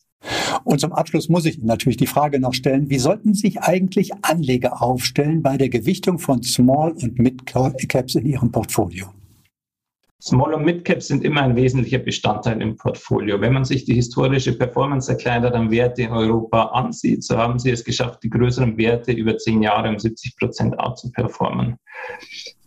Und 0.63 0.79
zum 0.79 0.93
Abschluss 0.93 1.29
muss 1.29 1.45
ich 1.45 1.59
natürlich 1.59 1.97
die 1.97 2.07
Frage 2.07 2.39
noch 2.39 2.53
stellen, 2.53 2.89
wie 2.89 2.99
sollten 2.99 3.33
sich 3.33 3.61
eigentlich 3.61 4.11
Anleger 4.21 4.81
aufstellen 4.81 5.41
bei 5.41 5.57
der 5.57 5.69
Gewichtung 5.69 6.19
von 6.19 6.43
Small- 6.43 6.93
und 6.93 7.17
Mid-Caps 7.19 8.15
in 8.15 8.25
ihrem 8.25 8.51
Portfolio? 8.51 9.07
Small- 10.19 10.55
und 10.55 10.65
Mid-Caps 10.65 11.09
sind 11.09 11.23
immer 11.23 11.43
ein 11.43 11.55
wesentlicher 11.55 11.99
Bestandteil 11.99 12.59
im 12.59 12.75
Portfolio. 12.75 13.39
Wenn 13.39 13.53
man 13.53 13.65
sich 13.65 13.85
die 13.85 13.93
historische 13.93 14.57
Performance 14.57 15.07
der 15.07 15.17
kleineren 15.17 15.69
Werte 15.69 16.01
in 16.01 16.11
Europa 16.11 16.63
ansieht, 16.73 17.23
so 17.23 17.37
haben 17.37 17.59
sie 17.59 17.69
es 17.69 17.83
geschafft, 17.83 18.23
die 18.23 18.31
größeren 18.31 18.79
Werte 18.79 19.11
über 19.11 19.37
zehn 19.37 19.61
Jahre 19.61 19.89
um 19.89 19.99
70 19.99 20.35
Prozent 20.37 20.79
outzuperformen. 20.79 21.77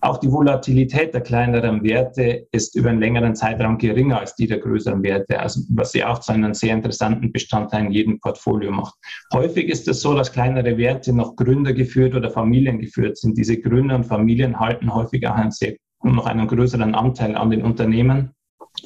Auch 0.01 0.19
die 0.19 0.31
Volatilität 0.31 1.13
der 1.13 1.23
kleineren 1.23 1.83
Werte 1.83 2.47
ist 2.53 2.77
über 2.77 2.91
einen 2.91 3.01
längeren 3.01 3.35
Zeitraum 3.35 3.79
geringer 3.79 4.21
als 4.21 4.37
die 4.37 4.47
der 4.47 4.59
größeren 4.59 5.03
Werte, 5.03 5.41
also 5.41 5.61
was 5.71 5.91
sie 5.91 6.05
auch 6.05 6.21
zu 6.21 6.33
einem 6.33 6.55
sehr 6.55 6.73
interessanten 6.73 7.33
Bestandteil 7.33 7.87
in 7.87 7.93
jedem 7.93 8.21
Portfolio 8.21 8.71
macht. 8.71 8.95
Häufig 9.35 9.69
ist 9.69 9.89
es 9.89 10.01
so, 10.01 10.15
dass 10.15 10.33
kleinere 10.33 10.79
Werte 10.79 11.13
noch 11.13 11.35
Gründer 11.35 11.73
geführt 11.73 12.15
oder 12.15 12.31
Familien 12.31 12.79
geführt 12.79 13.19
sind. 13.19 13.37
Diese 13.37 13.61
Gründer 13.61 13.97
und 13.97 14.05
Familien 14.05 14.59
halten 14.59 14.95
häufig 14.95 15.27
auch 15.27 15.35
einen 15.35 15.51
sehr 15.51 15.75
und 16.01 16.15
noch 16.15 16.27
einen 16.27 16.49
größeren 16.49 16.95
Anteil 16.95 17.37
an 17.37 17.51
den 17.51 17.63
Unternehmen, 17.63 18.35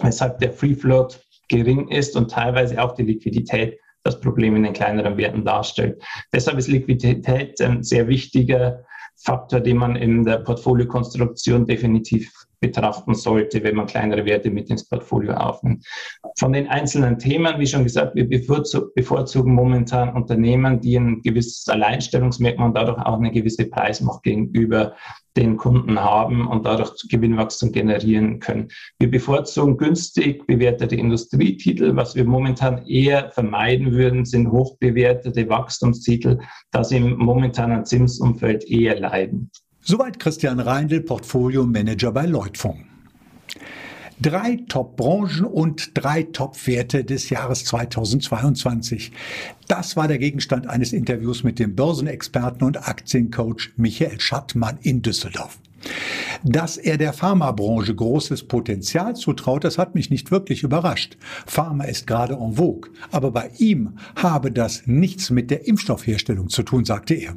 weshalb 0.00 0.38
der 0.38 0.52
Free 0.52 0.74
Float 0.74 1.20
gering 1.48 1.88
ist 1.88 2.16
und 2.16 2.30
teilweise 2.30 2.82
auch 2.82 2.94
die 2.94 3.02
Liquidität 3.02 3.78
das 4.02 4.20
Problem 4.20 4.54
in 4.56 4.64
den 4.64 4.72
kleineren 4.72 5.16
Werten 5.16 5.44
darstellt. 5.44 6.02
Deshalb 6.32 6.58
ist 6.58 6.68
Liquidität 6.68 7.60
ein 7.60 7.82
sehr 7.82 8.06
wichtiger 8.06 8.84
Faktor, 9.16 9.60
den 9.60 9.78
man 9.78 9.96
in 9.96 10.24
der 10.24 10.38
Portfoliokonstruktion 10.38 11.66
definitiv 11.66 12.30
betrachten 12.66 13.14
sollte, 13.14 13.62
wenn 13.62 13.76
man 13.76 13.86
kleinere 13.86 14.24
Werte 14.24 14.50
mit 14.50 14.70
ins 14.70 14.88
Portfolio 14.88 15.34
aufnimmt. 15.34 15.86
Von 16.38 16.52
den 16.52 16.68
einzelnen 16.68 17.18
Themen, 17.18 17.58
wie 17.58 17.66
schon 17.66 17.84
gesagt, 17.84 18.14
wir 18.14 18.28
bevorzugen 18.28 19.54
momentan 19.54 20.14
Unternehmen, 20.14 20.80
die 20.80 20.96
ein 20.96 21.20
gewisses 21.20 21.68
Alleinstellungsmerkmal 21.68 22.68
und 22.68 22.76
dadurch 22.76 22.98
auch 22.98 23.18
eine 23.18 23.30
gewisse 23.30 23.66
Preismacht 23.66 24.22
gegenüber 24.22 24.94
den 25.36 25.56
Kunden 25.56 25.98
haben 25.98 26.46
und 26.46 26.64
dadurch 26.64 26.92
Gewinnwachstum 27.08 27.72
generieren 27.72 28.38
können. 28.38 28.68
Wir 28.98 29.10
bevorzugen 29.10 29.76
günstig 29.76 30.46
bewertete 30.46 30.94
Industrietitel. 30.94 31.96
Was 31.96 32.14
wir 32.14 32.24
momentan 32.24 32.86
eher 32.86 33.30
vermeiden 33.32 33.92
würden, 33.92 34.24
sind 34.24 34.50
hochbewertete 34.50 35.48
Wachstumstitel, 35.48 36.38
da 36.70 36.84
sie 36.84 36.98
im 36.98 37.18
momentanen 37.18 37.84
Zinsumfeld 37.84 38.64
eher 38.70 38.98
leiden. 39.00 39.50
Soweit 39.86 40.18
Christian 40.18 40.60
Reindl, 40.60 41.02
Portfolio 41.02 41.66
Manager 41.66 42.10
bei 42.10 42.24
Leutfonds. 42.24 42.80
Drei 44.18 44.56
Top-Branchen 44.66 45.44
und 45.44 45.90
drei 45.92 46.22
Top-Werte 46.22 47.04
des 47.04 47.28
Jahres 47.28 47.66
2022. 47.66 49.12
Das 49.68 49.94
war 49.94 50.08
der 50.08 50.16
Gegenstand 50.16 50.68
eines 50.68 50.94
Interviews 50.94 51.44
mit 51.44 51.58
dem 51.58 51.76
Börsenexperten 51.76 52.66
und 52.66 52.88
Aktiencoach 52.88 53.72
Michael 53.76 54.22
Schattmann 54.22 54.78
in 54.80 55.02
Düsseldorf. 55.02 55.58
Dass 56.42 56.78
er 56.78 56.96
der 56.96 57.12
Pharmabranche 57.12 57.94
großes 57.94 58.44
Potenzial 58.44 59.14
zutraut, 59.14 59.64
das 59.64 59.76
hat 59.76 59.94
mich 59.94 60.08
nicht 60.08 60.30
wirklich 60.30 60.62
überrascht. 60.62 61.18
Pharma 61.44 61.84
ist 61.84 62.06
gerade 62.06 62.38
en 62.40 62.54
vogue, 62.54 62.90
aber 63.10 63.32
bei 63.32 63.50
ihm 63.58 63.98
habe 64.16 64.50
das 64.50 64.86
nichts 64.86 65.28
mit 65.28 65.50
der 65.50 65.68
Impfstoffherstellung 65.68 66.48
zu 66.48 66.62
tun, 66.62 66.86
sagte 66.86 67.12
er. 67.12 67.36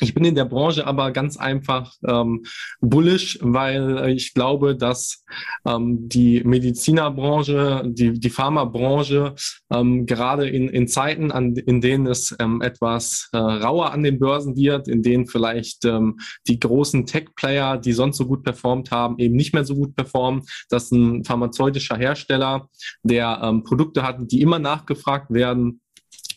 Ich 0.00 0.14
bin 0.14 0.24
in 0.24 0.34
der 0.34 0.44
Branche 0.44 0.86
aber 0.86 1.10
ganz 1.12 1.36
einfach 1.36 1.92
ähm, 2.06 2.44
bullish, 2.80 3.38
weil 3.42 4.08
ich 4.10 4.34
glaube, 4.34 4.76
dass 4.76 5.24
ähm, 5.66 6.08
die 6.08 6.42
Medizinerbranche, 6.44 7.82
die, 7.86 8.18
die 8.18 8.30
Pharmabranche 8.30 9.34
ähm, 9.72 10.06
gerade 10.06 10.48
in, 10.48 10.68
in 10.68 10.88
Zeiten, 10.88 11.32
an, 11.32 11.54
in 11.56 11.80
denen 11.80 12.06
es 12.06 12.34
ähm, 12.38 12.60
etwas 12.62 13.28
äh, 13.32 13.38
rauer 13.38 13.92
an 13.92 14.02
den 14.02 14.18
Börsen 14.18 14.56
wird, 14.56 14.88
in 14.88 15.02
denen 15.02 15.26
vielleicht 15.26 15.84
ähm, 15.84 16.18
die 16.46 16.58
großen 16.58 17.06
Tech-Player, 17.06 17.78
die 17.78 17.92
sonst 17.92 18.18
so 18.18 18.26
gut 18.26 18.44
performt 18.44 18.90
haben, 18.90 19.18
eben 19.18 19.36
nicht 19.36 19.54
mehr 19.54 19.64
so 19.64 19.74
gut 19.74 19.96
performen, 19.96 20.42
dass 20.68 20.90
ein 20.90 21.24
pharmazeutischer 21.24 21.96
Hersteller, 21.96 22.68
der 23.02 23.40
ähm, 23.42 23.64
Produkte 23.64 24.02
hat, 24.02 24.18
die 24.20 24.40
immer 24.42 24.58
nachgefragt 24.58 25.32
werden, 25.32 25.80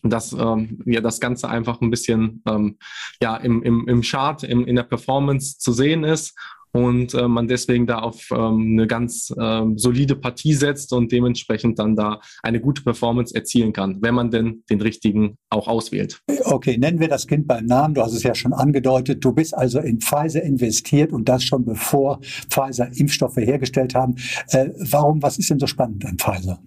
dass 0.04 0.34
ähm, 0.34 0.80
ja 0.86 1.02
das 1.02 1.20
Ganze 1.20 1.50
einfach 1.50 1.82
ein 1.82 1.90
bisschen 1.90 2.42
ähm, 2.48 2.78
ja 3.22 3.38
im, 3.38 3.62
im, 3.64 3.88
im 3.88 4.02
Chart, 4.02 4.44
im, 4.44 4.66
in 4.66 4.76
der 4.76 4.84
Performance 4.84 5.58
zu 5.60 5.74
sehen 5.74 6.04
ist 6.04 6.36
und 6.74 7.14
äh, 7.14 7.28
man 7.28 7.48
deswegen 7.48 7.86
da 7.86 8.00
auf 8.00 8.30
ähm, 8.32 8.74
eine 8.74 8.88
ganz 8.88 9.34
ähm, 9.40 9.78
solide 9.78 10.16
Partie 10.16 10.54
setzt 10.54 10.94
und 10.94 11.12
dementsprechend 11.12 11.80
dann 11.80 11.96
da 11.96 12.22
eine 12.44 12.62
gute 12.62 12.84
Performance 12.84 13.36
erzielen 13.36 13.74
kann, 13.74 13.98
wenn 14.02 14.16
man 14.16 14.32
denn 14.32 14.64
den 14.70 14.82
richtigen 14.82 15.38
auch 15.50 15.68
auswählt. 15.68 16.22
Okay, 16.46 16.78
nennen 16.78 17.00
wir 17.00 17.08
das 17.08 17.28
Kind 17.28 17.48
beim 17.48 17.66
Namen. 17.66 17.94
Du 17.94 18.02
hast 18.02 18.14
es 18.14 18.24
ja 18.24 18.36
schon 18.36 18.54
angedeutet. 18.54 19.24
Du 19.24 19.34
bist 19.34 19.56
also 19.56 19.80
in 19.80 20.00
Pfizer 20.00 20.42
investiert 20.42 21.12
und 21.12 21.28
das 21.28 21.44
schon 21.44 21.66
bevor 21.66 22.20
Pfizer 22.50 22.90
Impfstoffe 22.96 23.38
hergestellt 23.38 23.96
haben. 23.96 24.16
Äh, 24.50 24.70
warum, 24.90 25.22
was 25.22 25.38
ist 25.38 25.50
denn 25.50 25.60
so 25.60 25.68
spannend 25.68 26.06
an 26.06 26.18
Pfizer? 26.18 26.60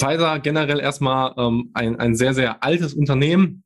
Pfizer 0.00 0.38
generell 0.40 0.80
erstmal 0.80 1.34
ähm, 1.36 1.70
ein, 1.74 1.98
ein 1.98 2.14
sehr, 2.14 2.34
sehr 2.34 2.62
altes 2.62 2.94
Unternehmen, 2.94 3.64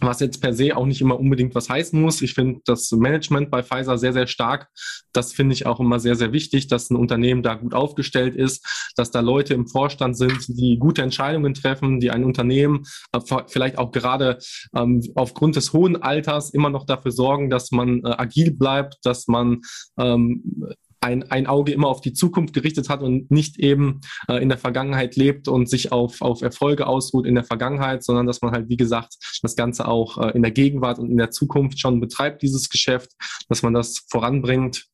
was 0.00 0.20
jetzt 0.20 0.40
per 0.40 0.52
se 0.52 0.76
auch 0.76 0.86
nicht 0.86 1.00
immer 1.00 1.18
unbedingt 1.18 1.54
was 1.54 1.68
heißen 1.68 2.00
muss. 2.00 2.22
Ich 2.22 2.34
finde 2.34 2.60
das 2.64 2.90
Management 2.92 3.50
bei 3.50 3.62
Pfizer 3.62 3.98
sehr, 3.98 4.12
sehr 4.12 4.26
stark. 4.26 4.68
Das 5.12 5.32
finde 5.32 5.52
ich 5.52 5.66
auch 5.66 5.80
immer 5.80 5.98
sehr, 5.98 6.14
sehr 6.14 6.32
wichtig, 6.32 6.68
dass 6.68 6.90
ein 6.90 6.96
Unternehmen 6.96 7.42
da 7.42 7.54
gut 7.54 7.74
aufgestellt 7.74 8.34
ist, 8.34 8.92
dass 8.96 9.10
da 9.10 9.20
Leute 9.20 9.54
im 9.54 9.66
Vorstand 9.66 10.16
sind, 10.16 10.46
die 10.48 10.78
gute 10.78 11.02
Entscheidungen 11.02 11.54
treffen, 11.54 12.00
die 12.00 12.10
ein 12.10 12.24
Unternehmen 12.24 12.84
äh, 13.12 13.20
vielleicht 13.48 13.78
auch 13.78 13.90
gerade 13.90 14.38
ähm, 14.74 15.02
aufgrund 15.14 15.56
des 15.56 15.72
hohen 15.72 16.00
Alters 16.00 16.50
immer 16.50 16.70
noch 16.70 16.86
dafür 16.86 17.12
sorgen, 17.12 17.50
dass 17.50 17.70
man 17.70 18.02
äh, 18.04 18.14
agil 18.16 18.52
bleibt, 18.52 18.98
dass 19.02 19.26
man 19.26 19.60
ähm, 19.98 20.66
ein, 21.00 21.30
ein 21.30 21.46
Auge 21.46 21.72
immer 21.72 21.88
auf 21.88 22.00
die 22.00 22.12
Zukunft 22.12 22.54
gerichtet 22.54 22.88
hat 22.88 23.02
und 23.02 23.30
nicht 23.30 23.58
eben 23.58 24.00
äh, 24.28 24.42
in 24.42 24.48
der 24.48 24.58
Vergangenheit 24.58 25.16
lebt 25.16 25.48
und 25.48 25.68
sich 25.68 25.92
auf, 25.92 26.20
auf 26.20 26.42
Erfolge 26.42 26.86
ausruht 26.86 27.26
in 27.26 27.34
der 27.34 27.44
Vergangenheit, 27.44 28.04
sondern 28.04 28.26
dass 28.26 28.42
man 28.42 28.52
halt, 28.52 28.68
wie 28.68 28.76
gesagt, 28.76 29.16
das 29.42 29.56
Ganze 29.56 29.88
auch 29.88 30.18
äh, 30.18 30.30
in 30.32 30.42
der 30.42 30.52
Gegenwart 30.52 30.98
und 30.98 31.10
in 31.10 31.16
der 31.16 31.30
Zukunft 31.30 31.80
schon 31.80 32.00
betreibt, 32.00 32.42
dieses 32.42 32.68
Geschäft, 32.68 33.12
dass 33.48 33.62
man 33.62 33.72
das 33.72 34.04
voranbringt. 34.10 34.86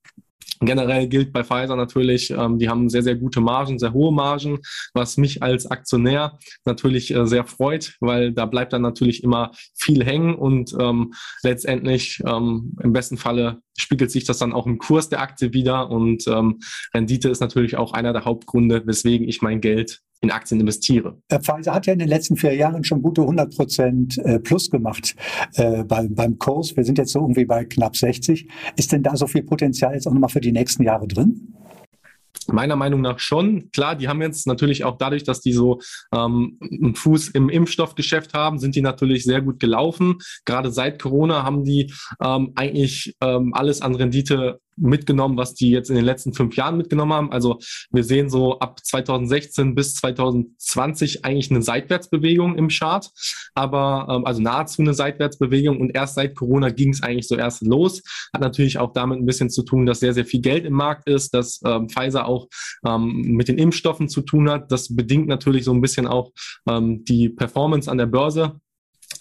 Generell 0.60 1.08
gilt 1.08 1.32
bei 1.32 1.44
Pfizer 1.44 1.76
natürlich, 1.76 2.30
ähm, 2.30 2.58
die 2.58 2.68
haben 2.68 2.88
sehr, 2.88 3.02
sehr 3.02 3.16
gute 3.16 3.40
Margen, 3.40 3.78
sehr 3.78 3.92
hohe 3.92 4.12
Margen, 4.12 4.60
was 4.94 5.16
mich 5.16 5.42
als 5.42 5.66
Aktionär 5.66 6.38
natürlich 6.64 7.12
äh, 7.12 7.26
sehr 7.26 7.44
freut, 7.44 7.96
weil 8.00 8.32
da 8.32 8.46
bleibt 8.46 8.72
dann 8.72 8.82
natürlich 8.82 9.22
immer 9.22 9.50
viel 9.74 10.04
hängen 10.04 10.34
und 10.34 10.74
ähm, 10.80 11.12
letztendlich 11.42 12.22
ähm, 12.26 12.76
im 12.82 12.92
besten 12.92 13.18
Falle 13.18 13.60
spiegelt 13.76 14.10
sich 14.10 14.24
das 14.24 14.38
dann 14.38 14.52
auch 14.52 14.66
im 14.66 14.78
Kurs 14.78 15.08
der 15.08 15.20
Aktie 15.20 15.52
wieder 15.52 15.90
und 15.90 16.26
ähm, 16.28 16.60
Rendite 16.94 17.28
ist 17.28 17.40
natürlich 17.40 17.76
auch 17.76 17.92
einer 17.92 18.12
der 18.12 18.24
Hauptgründe, 18.24 18.86
weswegen 18.86 19.28
ich 19.28 19.42
mein 19.42 19.60
Geld 19.60 20.02
in 20.22 20.30
Aktien 20.30 20.60
investiere. 20.60 21.18
Pfizer 21.30 21.74
hat 21.74 21.86
ja 21.86 21.92
in 21.92 21.98
den 21.98 22.08
letzten 22.08 22.36
vier 22.36 22.54
Jahren 22.54 22.84
schon 22.84 23.02
gute 23.02 23.20
100 23.20 23.54
Prozent 23.54 24.18
äh, 24.18 24.38
plus 24.38 24.70
gemacht 24.70 25.14
äh, 25.54 25.84
beim, 25.84 26.14
beim 26.14 26.38
Kurs. 26.38 26.76
Wir 26.76 26.84
sind 26.84 26.98
jetzt 26.98 27.12
so 27.12 27.20
irgendwie 27.20 27.44
bei 27.44 27.64
knapp 27.64 27.96
60. 27.96 28.48
Ist 28.76 28.92
denn 28.92 29.02
da 29.02 29.16
so 29.16 29.26
viel 29.26 29.42
Potenzial 29.42 29.94
jetzt 29.94 30.06
auch 30.06 30.12
nochmal 30.12 30.30
für 30.30 30.40
die 30.40 30.52
nächsten 30.52 30.82
Jahre 30.82 31.06
drin? 31.06 31.54
Meiner 32.48 32.76
Meinung 32.76 33.00
nach 33.00 33.18
schon. 33.18 33.70
Klar, 33.72 33.96
die 33.96 34.08
haben 34.08 34.22
jetzt 34.22 34.46
natürlich 34.46 34.84
auch 34.84 34.98
dadurch, 34.98 35.24
dass 35.24 35.40
die 35.40 35.52
so 35.52 35.80
ähm, 36.12 36.58
einen 36.60 36.94
Fuß 36.94 37.28
im 37.28 37.48
Impfstoffgeschäft 37.48 38.34
haben, 38.34 38.58
sind 38.58 38.74
die 38.74 38.82
natürlich 38.82 39.24
sehr 39.24 39.42
gut 39.42 39.60
gelaufen. 39.60 40.18
Gerade 40.44 40.70
seit 40.70 41.00
Corona 41.00 41.42
haben 41.42 41.64
die 41.64 41.92
ähm, 42.22 42.52
eigentlich 42.54 43.14
ähm, 43.20 43.52
alles 43.54 43.82
an 43.82 43.94
Rendite 43.94 44.60
mitgenommen, 44.76 45.36
was 45.36 45.54
die 45.54 45.70
jetzt 45.70 45.90
in 45.90 45.96
den 45.96 46.04
letzten 46.04 46.32
fünf 46.32 46.56
Jahren 46.56 46.76
mitgenommen 46.76 47.12
haben. 47.12 47.32
Also 47.32 47.58
wir 47.90 48.04
sehen 48.04 48.28
so 48.28 48.58
ab 48.58 48.84
2016 48.84 49.74
bis 49.74 49.94
2020 49.94 51.24
eigentlich 51.24 51.50
eine 51.50 51.62
Seitwärtsbewegung 51.62 52.56
im 52.56 52.68
Chart, 52.68 53.10
aber 53.54 54.06
ähm, 54.10 54.26
also 54.26 54.42
nahezu 54.42 54.82
eine 54.82 54.94
Seitwärtsbewegung 54.94 55.80
und 55.80 55.94
erst 55.94 56.14
seit 56.14 56.34
Corona 56.34 56.70
ging 56.70 56.90
es 56.90 57.02
eigentlich 57.02 57.28
so 57.28 57.36
erst 57.36 57.62
los. 57.62 58.02
Hat 58.32 58.40
natürlich 58.40 58.78
auch 58.78 58.92
damit 58.92 59.18
ein 59.18 59.26
bisschen 59.26 59.50
zu 59.50 59.62
tun, 59.62 59.86
dass 59.86 60.00
sehr, 60.00 60.14
sehr 60.14 60.26
viel 60.26 60.40
Geld 60.40 60.64
im 60.64 60.74
Markt 60.74 61.08
ist, 61.08 61.34
dass 61.34 61.60
ähm, 61.64 61.88
Pfizer 61.88 62.26
auch 62.26 62.48
ähm, 62.86 63.22
mit 63.22 63.48
den 63.48 63.58
Impfstoffen 63.58 64.08
zu 64.08 64.22
tun 64.22 64.50
hat. 64.50 64.70
Das 64.70 64.94
bedingt 64.94 65.28
natürlich 65.28 65.64
so 65.64 65.72
ein 65.72 65.80
bisschen 65.80 66.06
auch 66.06 66.32
ähm, 66.68 67.04
die 67.04 67.28
Performance 67.28 67.90
an 67.90 67.98
der 67.98 68.06
Börse. 68.06 68.60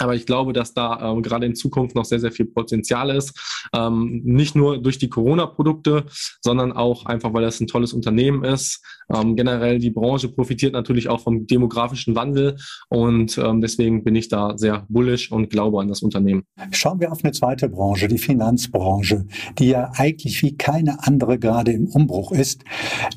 Aber 0.01 0.15
ich 0.15 0.25
glaube, 0.25 0.53
dass 0.53 0.73
da 0.73 1.11
ähm, 1.11 1.21
gerade 1.21 1.45
in 1.45 1.55
Zukunft 1.55 1.95
noch 1.95 2.05
sehr, 2.05 2.19
sehr 2.19 2.31
viel 2.31 2.45
Potenzial 2.45 3.09
ist. 3.09 3.33
Ähm, 3.73 4.21
nicht 4.23 4.55
nur 4.55 4.81
durch 4.81 4.97
die 4.97 5.09
Corona-Produkte, 5.09 6.05
sondern 6.41 6.71
auch 6.71 7.05
einfach, 7.05 7.33
weil 7.33 7.43
das 7.43 7.59
ein 7.59 7.67
tolles 7.67 7.93
Unternehmen 7.93 8.43
ist. 8.43 8.81
Ähm, 9.13 9.35
generell 9.35 9.79
die 9.79 9.91
Branche 9.91 10.29
profitiert 10.29 10.73
natürlich 10.73 11.09
auch 11.09 11.19
vom 11.19 11.45
demografischen 11.45 12.15
Wandel 12.15 12.57
und 12.89 13.37
ähm, 13.37 13.61
deswegen 13.61 14.03
bin 14.03 14.15
ich 14.15 14.29
da 14.29 14.57
sehr 14.57 14.85
bullish 14.89 15.31
und 15.31 15.49
glaube 15.49 15.79
an 15.79 15.87
das 15.87 16.01
Unternehmen. 16.01 16.43
Schauen 16.71 16.99
wir 16.99 17.11
auf 17.11 17.23
eine 17.23 17.31
zweite 17.31 17.69
Branche, 17.69 18.07
die 18.07 18.17
Finanzbranche, 18.17 19.25
die 19.59 19.69
ja 19.69 19.91
eigentlich 19.95 20.41
wie 20.41 20.55
keine 20.57 21.05
andere 21.05 21.37
gerade 21.37 21.71
im 21.71 21.87
Umbruch 21.87 22.31
ist. 22.31 22.63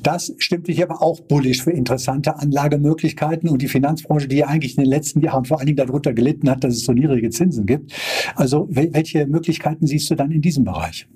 Das 0.03 0.33
stimmt 0.37 0.67
dich 0.67 0.83
aber 0.83 1.01
auch 1.01 1.21
bullish 1.21 1.63
für 1.63 1.71
interessante 1.71 2.37
Anlagemöglichkeiten 2.37 3.49
und 3.49 3.61
die 3.61 3.67
Finanzbranche, 3.67 4.27
die 4.27 4.37
ja 4.37 4.47
eigentlich 4.47 4.77
in 4.77 4.83
den 4.83 4.89
letzten 4.89 5.21
Jahren 5.21 5.45
vor 5.45 5.57
allen 5.57 5.67
Dingen 5.67 5.77
darunter 5.77 6.13
gelitten 6.13 6.49
hat, 6.49 6.63
dass 6.69 6.77
es 6.77 6.85
so 6.85 6.93
niedrige 6.93 7.29
Zinsen 7.29 7.65
gibt. 7.65 7.93
Also 8.35 8.67
welche 8.69 9.25
Möglichkeiten 9.27 9.87
siehst 9.87 10.09
du 10.09 10.15
dann 10.15 10.31
in 10.31 10.41
diesem 10.41 10.63
Bereich? 10.63 11.07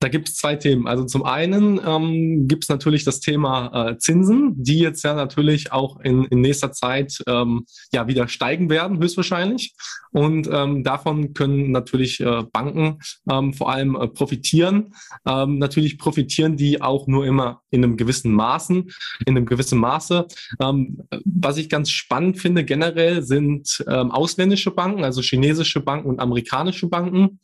Da 0.00 0.08
gibt 0.08 0.28
es 0.28 0.36
zwei 0.36 0.54
Themen. 0.54 0.86
Also 0.86 1.04
zum 1.04 1.24
einen 1.24 1.80
ähm, 1.84 2.46
gibt 2.46 2.64
es 2.64 2.68
natürlich 2.68 3.04
das 3.04 3.18
Thema 3.18 3.90
äh, 3.90 3.98
Zinsen, 3.98 4.54
die 4.56 4.78
jetzt 4.78 5.02
ja 5.02 5.14
natürlich 5.14 5.72
auch 5.72 5.98
in, 6.00 6.24
in 6.26 6.40
nächster 6.40 6.70
Zeit 6.70 7.18
ähm, 7.26 7.64
ja 7.92 8.06
wieder 8.06 8.28
steigen 8.28 8.70
werden, 8.70 9.00
höchstwahrscheinlich. 9.00 9.74
Und 10.12 10.48
ähm, 10.52 10.84
davon 10.84 11.34
können 11.34 11.72
natürlich 11.72 12.20
äh, 12.20 12.44
Banken 12.52 13.00
ähm, 13.28 13.52
vor 13.54 13.72
allem 13.72 13.96
äh, 13.96 14.06
profitieren. 14.06 14.94
Ähm, 15.26 15.58
natürlich 15.58 15.98
profitieren 15.98 16.56
die 16.56 16.80
auch 16.80 17.08
nur 17.08 17.26
immer 17.26 17.62
in 17.70 17.82
einem 17.82 17.96
gewissen 17.96 18.32
Maßen, 18.32 18.90
in 19.26 19.36
einem 19.36 19.46
gewissen 19.46 19.80
Maße. 19.80 20.26
Ähm, 20.60 21.02
was 21.24 21.56
ich 21.56 21.68
ganz 21.68 21.90
spannend 21.90 22.38
finde 22.38 22.64
generell 22.64 23.22
sind 23.22 23.84
ähm, 23.88 24.12
ausländische 24.12 24.70
Banken, 24.70 25.02
also 25.02 25.22
chinesische 25.22 25.80
Banken 25.80 26.08
und 26.08 26.20
amerikanische 26.20 26.88
Banken. 26.88 27.40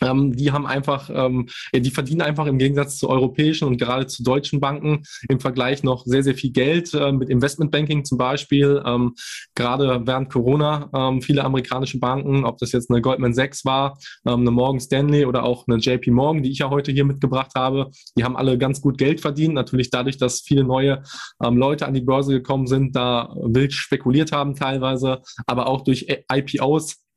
Ähm, 0.00 0.34
die 0.34 0.52
haben 0.52 0.66
einfach, 0.66 1.10
ähm, 1.12 1.48
die 1.74 1.90
verdienen 1.90 2.22
einfach 2.22 2.46
im 2.46 2.58
Gegensatz 2.58 2.98
zu 2.98 3.08
europäischen 3.08 3.66
und 3.66 3.78
gerade 3.78 4.06
zu 4.06 4.22
deutschen 4.22 4.60
Banken 4.60 5.02
im 5.28 5.40
Vergleich 5.40 5.82
noch 5.82 6.04
sehr, 6.04 6.22
sehr 6.22 6.34
viel 6.34 6.50
Geld 6.50 6.92
äh, 6.94 7.12
mit 7.12 7.30
Investmentbanking 7.30 8.04
zum 8.04 8.18
Beispiel. 8.18 8.82
Ähm, 8.84 9.14
gerade 9.54 10.02
während 10.04 10.30
Corona 10.30 10.90
ähm, 10.94 11.22
viele 11.22 11.44
amerikanische 11.44 11.98
Banken, 11.98 12.44
ob 12.44 12.58
das 12.58 12.72
jetzt 12.72 12.90
eine 12.90 13.00
Goldman 13.00 13.34
Sachs 13.34 13.64
war, 13.64 13.98
ähm, 14.26 14.40
eine 14.40 14.50
Morgan 14.50 14.80
Stanley 14.80 15.24
oder 15.24 15.44
auch 15.44 15.66
eine 15.66 15.78
JP 15.78 16.10
Morgan, 16.10 16.42
die 16.42 16.50
ich 16.50 16.58
ja 16.58 16.70
heute 16.70 16.92
hier 16.92 17.04
mitgebracht 17.04 17.52
habe, 17.56 17.90
die 18.16 18.24
haben 18.24 18.36
alle 18.36 18.58
ganz 18.58 18.80
gut 18.80 18.98
Geld 18.98 19.20
verdient. 19.20 19.54
Natürlich 19.54 19.90
dadurch, 19.90 20.18
dass 20.18 20.40
viele 20.40 20.64
neue 20.64 21.02
ähm, 21.42 21.56
Leute 21.56 21.86
an 21.86 21.94
die 21.94 22.00
Börse 22.00 22.32
gekommen 22.32 22.66
sind, 22.66 22.94
da 22.94 23.34
wild 23.36 23.72
spekuliert 23.72 24.32
haben 24.32 24.54
teilweise, 24.54 25.22
aber 25.46 25.66
auch 25.66 25.82
durch 25.82 26.06
IPOs 26.32 27.07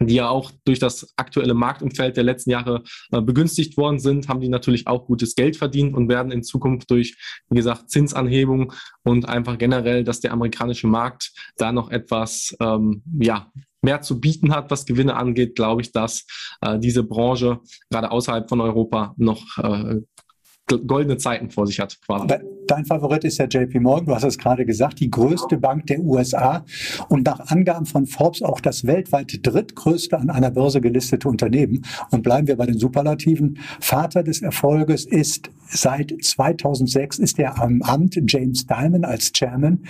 die 0.00 0.14
ja 0.14 0.28
auch 0.28 0.50
durch 0.64 0.78
das 0.78 1.12
aktuelle 1.16 1.54
Marktumfeld 1.54 2.16
der 2.16 2.24
letzten 2.24 2.50
Jahre 2.50 2.82
äh, 3.12 3.20
begünstigt 3.20 3.76
worden 3.76 3.98
sind, 3.98 4.28
haben 4.28 4.40
die 4.40 4.48
natürlich 4.48 4.86
auch 4.86 5.06
gutes 5.06 5.34
Geld 5.34 5.56
verdient 5.56 5.94
und 5.94 6.08
werden 6.08 6.32
in 6.32 6.42
Zukunft 6.42 6.90
durch, 6.90 7.16
wie 7.50 7.56
gesagt, 7.56 7.90
Zinsanhebung 7.90 8.72
und 9.02 9.28
einfach 9.28 9.58
generell, 9.58 10.04
dass 10.04 10.20
der 10.20 10.32
amerikanische 10.32 10.86
Markt 10.86 11.32
da 11.56 11.72
noch 11.72 11.90
etwas, 11.90 12.56
ähm, 12.60 13.02
ja, 13.20 13.50
mehr 13.82 14.02
zu 14.02 14.20
bieten 14.20 14.54
hat, 14.54 14.70
was 14.70 14.84
Gewinne 14.84 15.16
angeht, 15.16 15.56
glaube 15.56 15.82
ich, 15.82 15.92
dass 15.92 16.26
äh, 16.60 16.78
diese 16.78 17.02
Branche 17.02 17.60
gerade 17.90 18.10
außerhalb 18.10 18.48
von 18.48 18.60
Europa 18.60 19.14
noch 19.16 19.42
äh, 19.58 20.00
goldene 20.66 21.16
Zeiten 21.16 21.50
vor 21.50 21.66
sich 21.66 21.80
hat. 21.80 21.98
Quasi. 22.06 22.28
Dein 22.70 22.84
Favorit 22.84 23.24
ist 23.24 23.38
ja 23.38 23.46
JP 23.46 23.80
Morgan, 23.80 24.06
du 24.06 24.14
hast 24.14 24.22
es 24.22 24.38
gerade 24.38 24.64
gesagt, 24.64 25.00
die 25.00 25.10
größte 25.10 25.58
Bank 25.58 25.88
der 25.88 25.98
USA 25.98 26.64
und 27.08 27.26
nach 27.26 27.50
Angaben 27.50 27.84
von 27.84 28.06
Forbes 28.06 28.42
auch 28.42 28.60
das 28.60 28.86
weltweit 28.86 29.40
drittgrößte 29.42 30.16
an 30.16 30.30
einer 30.30 30.52
Börse 30.52 30.80
gelistete 30.80 31.28
Unternehmen. 31.28 31.84
Und 32.12 32.22
bleiben 32.22 32.46
wir 32.46 32.56
bei 32.56 32.66
den 32.66 32.78
Superlativen. 32.78 33.58
Vater 33.80 34.22
des 34.22 34.40
Erfolges 34.40 35.04
ist 35.04 35.50
seit 35.66 36.14
2006 36.22 37.18
ist 37.18 37.40
er 37.40 37.60
am 37.60 37.82
Amt, 37.82 38.20
James 38.28 38.68
Diamond 38.68 39.04
als 39.04 39.32
Chairman. 39.32 39.80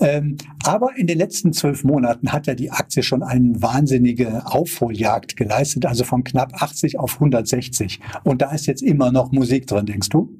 Ähm, 0.00 0.38
aber 0.64 0.96
in 0.96 1.06
den 1.06 1.18
letzten 1.18 1.52
zwölf 1.52 1.84
Monaten 1.84 2.32
hat 2.32 2.48
er 2.48 2.54
die 2.54 2.70
Aktie 2.70 3.02
schon 3.02 3.22
eine 3.22 3.60
wahnsinnige 3.60 4.46
Aufholjagd 4.46 5.36
geleistet, 5.36 5.84
also 5.84 6.04
von 6.04 6.24
knapp 6.24 6.54
80 6.62 6.98
auf 6.98 7.16
160. 7.16 8.00
Und 8.22 8.40
da 8.40 8.50
ist 8.52 8.64
jetzt 8.64 8.82
immer 8.82 9.12
noch 9.12 9.30
Musik 9.30 9.66
drin, 9.66 9.84
denkst 9.84 10.08
du? 10.08 10.30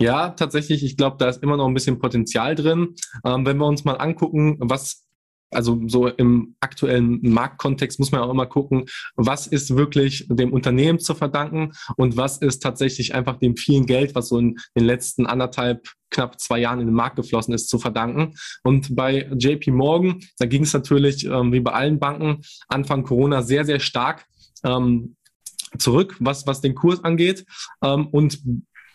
Ja, 0.00 0.30
tatsächlich. 0.30 0.82
Ich 0.84 0.96
glaube, 0.96 1.16
da 1.18 1.28
ist 1.28 1.42
immer 1.42 1.56
noch 1.56 1.66
ein 1.66 1.74
bisschen 1.74 1.98
Potenzial 1.98 2.54
drin. 2.54 2.94
Ähm, 3.24 3.46
wenn 3.46 3.58
wir 3.58 3.66
uns 3.66 3.84
mal 3.84 3.94
angucken, 3.94 4.56
was 4.60 5.04
also 5.54 5.80
so 5.86 6.08
im 6.08 6.56
aktuellen 6.60 7.20
Marktkontext 7.22 7.98
muss 7.98 8.12
man 8.12 8.20
auch 8.20 8.30
immer 8.30 8.46
gucken, 8.46 8.86
was 9.16 9.46
ist 9.46 9.76
wirklich 9.76 10.26
dem 10.28 10.52
Unternehmen 10.52 10.98
zu 10.98 11.14
verdanken 11.14 11.72
und 11.96 12.16
was 12.16 12.38
ist 12.38 12.60
tatsächlich 12.62 13.14
einfach 13.14 13.38
dem 13.38 13.56
vielen 13.56 13.86
Geld, 13.86 14.14
was 14.14 14.28
so 14.28 14.38
in 14.38 14.56
den 14.76 14.84
letzten 14.84 15.26
anderthalb, 15.26 15.86
knapp 16.10 16.40
zwei 16.40 16.58
Jahren 16.58 16.80
in 16.80 16.86
den 16.86 16.94
Markt 16.94 17.16
geflossen 17.16 17.54
ist, 17.54 17.68
zu 17.68 17.78
verdanken. 17.78 18.34
Und 18.62 18.94
bei 18.94 19.28
JP 19.36 19.70
Morgan, 19.70 20.20
da 20.38 20.46
ging 20.46 20.62
es 20.62 20.72
natürlich 20.72 21.24
ähm, 21.24 21.52
wie 21.52 21.60
bei 21.60 21.72
allen 21.72 21.98
Banken 21.98 22.42
Anfang 22.68 23.04
Corona 23.04 23.42
sehr, 23.42 23.64
sehr 23.64 23.80
stark 23.80 24.26
ähm, 24.64 25.16
zurück, 25.78 26.16
was, 26.20 26.46
was 26.46 26.60
den 26.60 26.74
Kurs 26.74 27.02
angeht. 27.02 27.46
Ähm, 27.82 28.06
und 28.08 28.40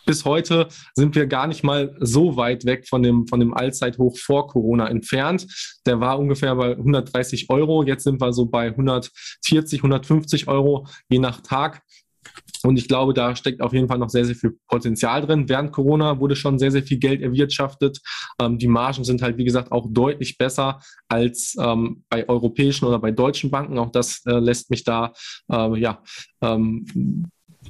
bis 0.05 0.25
heute 0.25 0.67
sind 0.95 1.15
wir 1.15 1.27
gar 1.27 1.47
nicht 1.47 1.63
mal 1.63 1.95
so 1.99 2.35
weit 2.35 2.65
weg 2.65 2.87
von 2.87 3.03
dem, 3.03 3.27
von 3.27 3.39
dem 3.39 3.53
Allzeithoch 3.53 4.17
vor 4.17 4.47
Corona 4.47 4.87
entfernt. 4.87 5.45
Der 5.85 5.99
war 5.99 6.19
ungefähr 6.19 6.55
bei 6.55 6.71
130 6.71 7.49
Euro. 7.49 7.83
Jetzt 7.83 8.03
sind 8.03 8.21
wir 8.21 8.33
so 8.33 8.45
bei 8.45 8.67
140, 8.67 9.79
150 9.79 10.47
Euro 10.47 10.87
je 11.09 11.19
nach 11.19 11.41
Tag. 11.41 11.81
Und 12.63 12.77
ich 12.77 12.87
glaube, 12.87 13.13
da 13.13 13.35
steckt 13.35 13.61
auf 13.61 13.73
jeden 13.73 13.87
Fall 13.87 13.99
noch 13.99 14.09
sehr, 14.09 14.25
sehr 14.25 14.35
viel 14.35 14.57
Potenzial 14.67 15.21
drin. 15.25 15.47
Während 15.47 15.71
Corona 15.71 16.19
wurde 16.19 16.35
schon 16.35 16.59
sehr, 16.59 16.71
sehr 16.71 16.83
viel 16.83 16.97
Geld 16.97 17.21
erwirtschaftet. 17.21 17.99
Ähm, 18.41 18.57
die 18.57 18.67
Margen 18.67 19.03
sind 19.03 19.21
halt, 19.21 19.37
wie 19.37 19.45
gesagt, 19.45 19.71
auch 19.71 19.87
deutlich 19.89 20.37
besser 20.37 20.81
als 21.07 21.55
ähm, 21.59 22.03
bei 22.09 22.27
europäischen 22.27 22.85
oder 22.85 22.99
bei 22.99 23.11
deutschen 23.11 23.49
Banken. 23.49 23.77
Auch 23.77 23.91
das 23.91 24.21
äh, 24.25 24.39
lässt 24.39 24.69
mich 24.69 24.83
da, 24.83 25.13
äh, 25.49 25.79
ja, 25.79 26.03
ähm, 26.41 26.85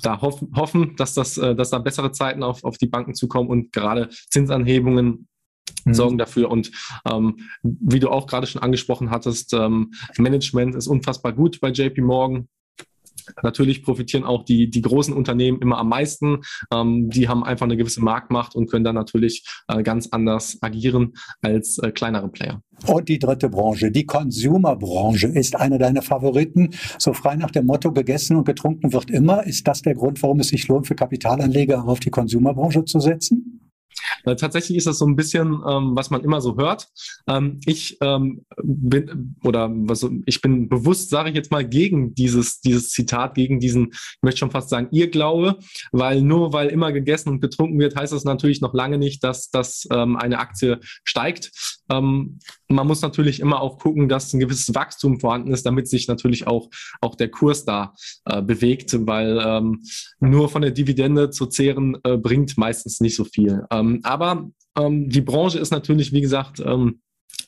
da 0.01 0.21
hoffen, 0.21 0.51
hoffen 0.55 0.95
dass, 0.97 1.13
das, 1.13 1.37
äh, 1.37 1.55
dass 1.55 1.69
da 1.69 1.79
bessere 1.79 2.11
Zeiten 2.11 2.43
auf, 2.43 2.63
auf 2.63 2.77
die 2.77 2.87
Banken 2.87 3.13
zukommen 3.13 3.49
und 3.49 3.71
gerade 3.71 4.09
Zinsanhebungen 4.29 5.27
mhm. 5.85 5.93
sorgen 5.93 6.17
dafür. 6.17 6.49
Und 6.49 6.71
ähm, 7.09 7.37
wie 7.63 7.99
du 7.99 8.09
auch 8.09 8.27
gerade 8.27 8.47
schon 8.47 8.61
angesprochen 8.61 9.11
hattest, 9.11 9.53
ähm, 9.53 9.91
Management 10.17 10.75
ist 10.75 10.87
unfassbar 10.87 11.33
gut 11.33 11.59
bei 11.61 11.69
JP 11.69 12.01
Morgan. 12.01 12.47
Natürlich 13.43 13.83
profitieren 13.83 14.23
auch 14.23 14.43
die, 14.43 14.69
die 14.69 14.81
großen 14.81 15.13
Unternehmen 15.13 15.59
immer 15.61 15.77
am 15.77 15.89
meisten. 15.89 16.41
Ähm, 16.73 17.09
die 17.09 17.27
haben 17.27 17.43
einfach 17.43 17.65
eine 17.65 17.77
gewisse 17.77 18.01
Marktmacht 18.01 18.55
und 18.55 18.69
können 18.69 18.83
dann 18.83 18.95
natürlich 18.95 19.45
äh, 19.67 19.83
ganz 19.83 20.09
anders 20.11 20.57
agieren 20.61 21.13
als 21.41 21.77
äh, 21.79 21.91
kleinere 21.91 22.29
Player. 22.29 22.61
Und 22.87 23.09
die 23.09 23.19
dritte 23.19 23.49
Branche, 23.49 23.91
die 23.91 24.05
Consumer-Branche, 24.05 25.27
ist 25.27 25.55
eine 25.55 25.77
deiner 25.77 26.01
Favoriten. 26.01 26.69
So 26.97 27.13
frei 27.13 27.35
nach 27.35 27.51
dem 27.51 27.65
Motto, 27.65 27.91
gegessen 27.91 28.37
und 28.37 28.45
getrunken 28.45 28.93
wird 28.93 29.09
immer. 29.11 29.45
Ist 29.45 29.67
das 29.67 29.81
der 29.81 29.95
Grund, 29.95 30.21
warum 30.23 30.39
es 30.39 30.49
sich 30.49 30.67
lohnt, 30.67 30.87
für 30.87 30.95
Kapitalanleger 30.95 31.85
auf 31.85 31.99
die 31.99 32.09
Consumer-Branche 32.09 32.85
zu 32.85 32.99
setzen? 32.99 33.68
Äh, 34.25 34.35
tatsächlich 34.35 34.77
ist 34.77 34.87
das 34.87 34.99
so 34.99 35.05
ein 35.05 35.15
bisschen, 35.15 35.61
ähm, 35.67 35.95
was 35.95 36.09
man 36.09 36.23
immer 36.23 36.41
so 36.41 36.57
hört. 36.57 36.87
Ähm, 37.27 37.59
ich 37.65 37.97
ähm, 38.01 38.45
bin 38.63 39.35
oder 39.43 39.69
was, 39.71 40.05
ich 40.25 40.41
bin 40.41 40.69
bewusst, 40.69 41.09
sage 41.09 41.29
ich 41.29 41.35
jetzt 41.35 41.51
mal, 41.51 41.67
gegen 41.67 42.13
dieses, 42.15 42.61
dieses 42.61 42.89
Zitat, 42.89 43.35
gegen 43.35 43.59
diesen, 43.59 43.89
ich 43.91 44.17
möchte 44.21 44.39
schon 44.39 44.51
fast 44.51 44.69
sagen, 44.69 44.89
Irrglaube, 44.91 45.57
weil 45.91 46.21
nur 46.21 46.53
weil 46.53 46.69
immer 46.69 46.91
gegessen 46.91 47.29
und 47.29 47.41
getrunken 47.41 47.79
wird, 47.79 47.95
heißt 47.95 48.13
das 48.13 48.23
natürlich 48.23 48.61
noch 48.61 48.73
lange 48.73 48.97
nicht, 48.97 49.23
dass, 49.23 49.49
dass 49.49 49.87
ähm, 49.91 50.15
eine 50.15 50.39
Aktie 50.39 50.79
steigt. 51.03 51.51
Ähm, 51.89 52.39
man 52.67 52.87
muss 52.87 53.01
natürlich 53.01 53.39
immer 53.39 53.61
auch 53.61 53.79
gucken, 53.79 54.09
dass 54.09 54.33
ein 54.33 54.39
gewisses 54.39 54.73
Wachstum 54.75 55.19
vorhanden 55.19 55.51
ist, 55.51 55.65
damit 55.65 55.87
sich 55.87 56.07
natürlich 56.07 56.47
auch, 56.47 56.69
auch 57.01 57.15
der 57.15 57.29
Kurs 57.29 57.65
da 57.65 57.93
äh, 58.25 58.41
bewegt, 58.41 58.95
weil 59.07 59.41
ähm, 59.43 59.81
nur 60.19 60.49
von 60.49 60.61
der 60.61 60.71
Dividende 60.71 61.29
zu 61.29 61.47
zehren 61.47 61.97
äh, 62.03 62.17
bringt 62.17 62.57
meistens 62.57 62.99
nicht 62.99 63.15
so 63.15 63.23
viel. 63.23 63.63
Ähm, 63.71 63.99
aber 64.03 64.49
ähm, 64.77 65.09
die 65.09 65.21
Branche 65.21 65.59
ist 65.59 65.71
natürlich, 65.71 66.11
wie 66.11 66.21
gesagt, 66.21 66.59
ähm, 66.59 67.01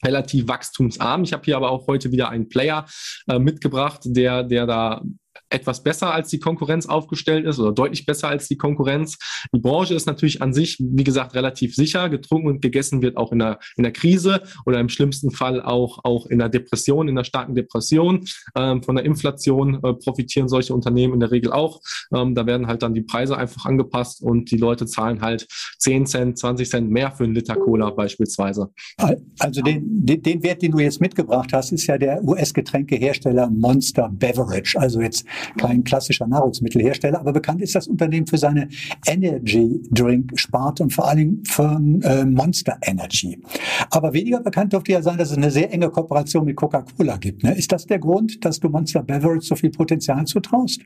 relativ 0.04 0.48
wachstumsarm. 0.48 1.24
Ich 1.24 1.34
habe 1.34 1.44
hier 1.44 1.58
aber 1.58 1.70
auch 1.70 1.88
heute 1.88 2.12
wieder 2.12 2.30
einen 2.30 2.50
Player 2.50 2.86
äh, 3.28 3.40
mitgebracht, 3.40 4.02
der, 4.06 4.44
der 4.44 4.66
da 4.66 5.04
etwas 5.50 5.84
besser 5.84 6.14
als 6.14 6.30
die 6.30 6.40
Konkurrenz 6.40 6.86
aufgestellt 6.86 7.46
ist 7.46 7.60
oder 7.60 7.72
deutlich 7.72 8.06
besser 8.06 8.30
als 8.30 8.48
die 8.48 8.58
Konkurrenz. 8.58 9.18
Die 9.54 9.60
Branche 9.60 9.94
ist 9.94 10.06
natürlich 10.06 10.42
an 10.42 10.54
sich, 10.54 10.78
wie 10.80 11.04
gesagt, 11.04 11.36
relativ 11.36 11.76
sicher. 11.76 12.10
Getrunken 12.10 12.48
und 12.48 12.62
gegessen 12.62 13.02
wird 13.02 13.18
auch 13.18 13.32
in 13.32 13.40
der, 13.40 13.60
in 13.76 13.84
der 13.84 13.92
Krise 13.92 14.42
oder 14.66 14.80
im 14.80 14.90
schlimmsten 14.90 15.32
Fall 15.32 15.62
auch, 15.62 16.00
auch 16.04 16.26
in 16.26 16.40
der 16.40 16.50
Depression, 16.50 17.08
in 17.08 17.16
der 17.16 17.24
starken 17.24 17.56
Depression. 17.56 18.26
Ähm, 18.56 18.84
von 18.84 18.96
der 18.96 19.06
Inflation 19.06 19.76
äh, 19.84 19.94
profitieren 19.94 20.48
solche 20.48 20.74
Unternehmen 20.74 21.14
in 21.16 21.20
der 21.20 21.32
Regel 21.32 21.52
auch. 21.52 21.82
Ähm, 22.14 22.36
da 22.36 22.46
werden 22.46 22.68
halt 22.68 22.84
dann 22.84 22.94
die 22.94 23.02
Preise 23.02 23.38
einfach 23.38 23.66
angepasst 23.66 24.22
und 24.22 24.52
die 24.52 24.58
Leute 24.58 24.86
zahlen 24.86 25.22
halt 25.22 25.48
10 25.80 26.06
Cent, 26.06 26.38
20 26.38 26.70
Cent 26.70 26.90
mehr 26.90 27.12
für 27.12 27.24
einen 27.24 27.36
Liter 27.36 27.56
Cola 27.56 27.90
beispielsweise. 27.90 28.70
Also 29.40 29.62
den, 29.62 30.06
den, 30.06 30.22
den 30.22 30.44
Wert, 30.44 30.62
den 30.62 30.72
du 30.72 30.80
jetzt 30.80 31.02
mitgebracht 31.02 31.52
hast, 31.54 31.72
ist 31.72 31.88
ja 31.88 31.98
der 31.98 32.24
US-Getränkehersteller 32.24 33.50
Monster 33.50 34.10
Beverage. 34.10 34.80
Also 34.80 35.02
jetzt 35.02 35.21
kein 35.58 35.84
klassischer 35.84 36.28
Nahrungsmittelhersteller, 36.28 37.20
aber 37.20 37.34
bekannt 37.34 37.62
ist 37.62 37.76
das 37.76 37.88
Unternehmen 37.88 38.28
für 38.28 38.38
seine 38.38 38.70
Energy 39.06 39.82
Drink 39.92 40.32
Sparte 40.40 40.84
und 40.84 40.94
vor 40.94 41.08
allen 41.08 41.18
Dingen 41.18 41.44
für 41.46 41.80
äh, 42.04 42.26
Monster 42.26 42.78
Energy. 42.82 43.42
Aber 43.90 44.14
weniger 44.14 44.42
bekannt 44.42 44.74
dürfte 44.74 44.92
ja 44.94 45.02
sein, 45.02 45.18
dass 45.18 45.32
es 45.32 45.38
eine 45.38 45.52
sehr 45.52 45.72
enge 45.72 45.90
Kooperation 45.90 46.46
mit 46.46 46.56
Coca-Cola 46.56 47.18
gibt. 47.18 47.44
Ne? 47.44 47.56
Ist 47.58 47.72
das 47.72 47.86
der 47.86 48.00
Grund, 48.00 48.44
dass 48.46 48.60
du 48.60 48.70
Monster 48.70 49.04
Beverage 49.04 49.46
so 49.46 49.56
viel 49.56 49.72
Potenzial 49.72 50.26
zutraust? 50.26 50.82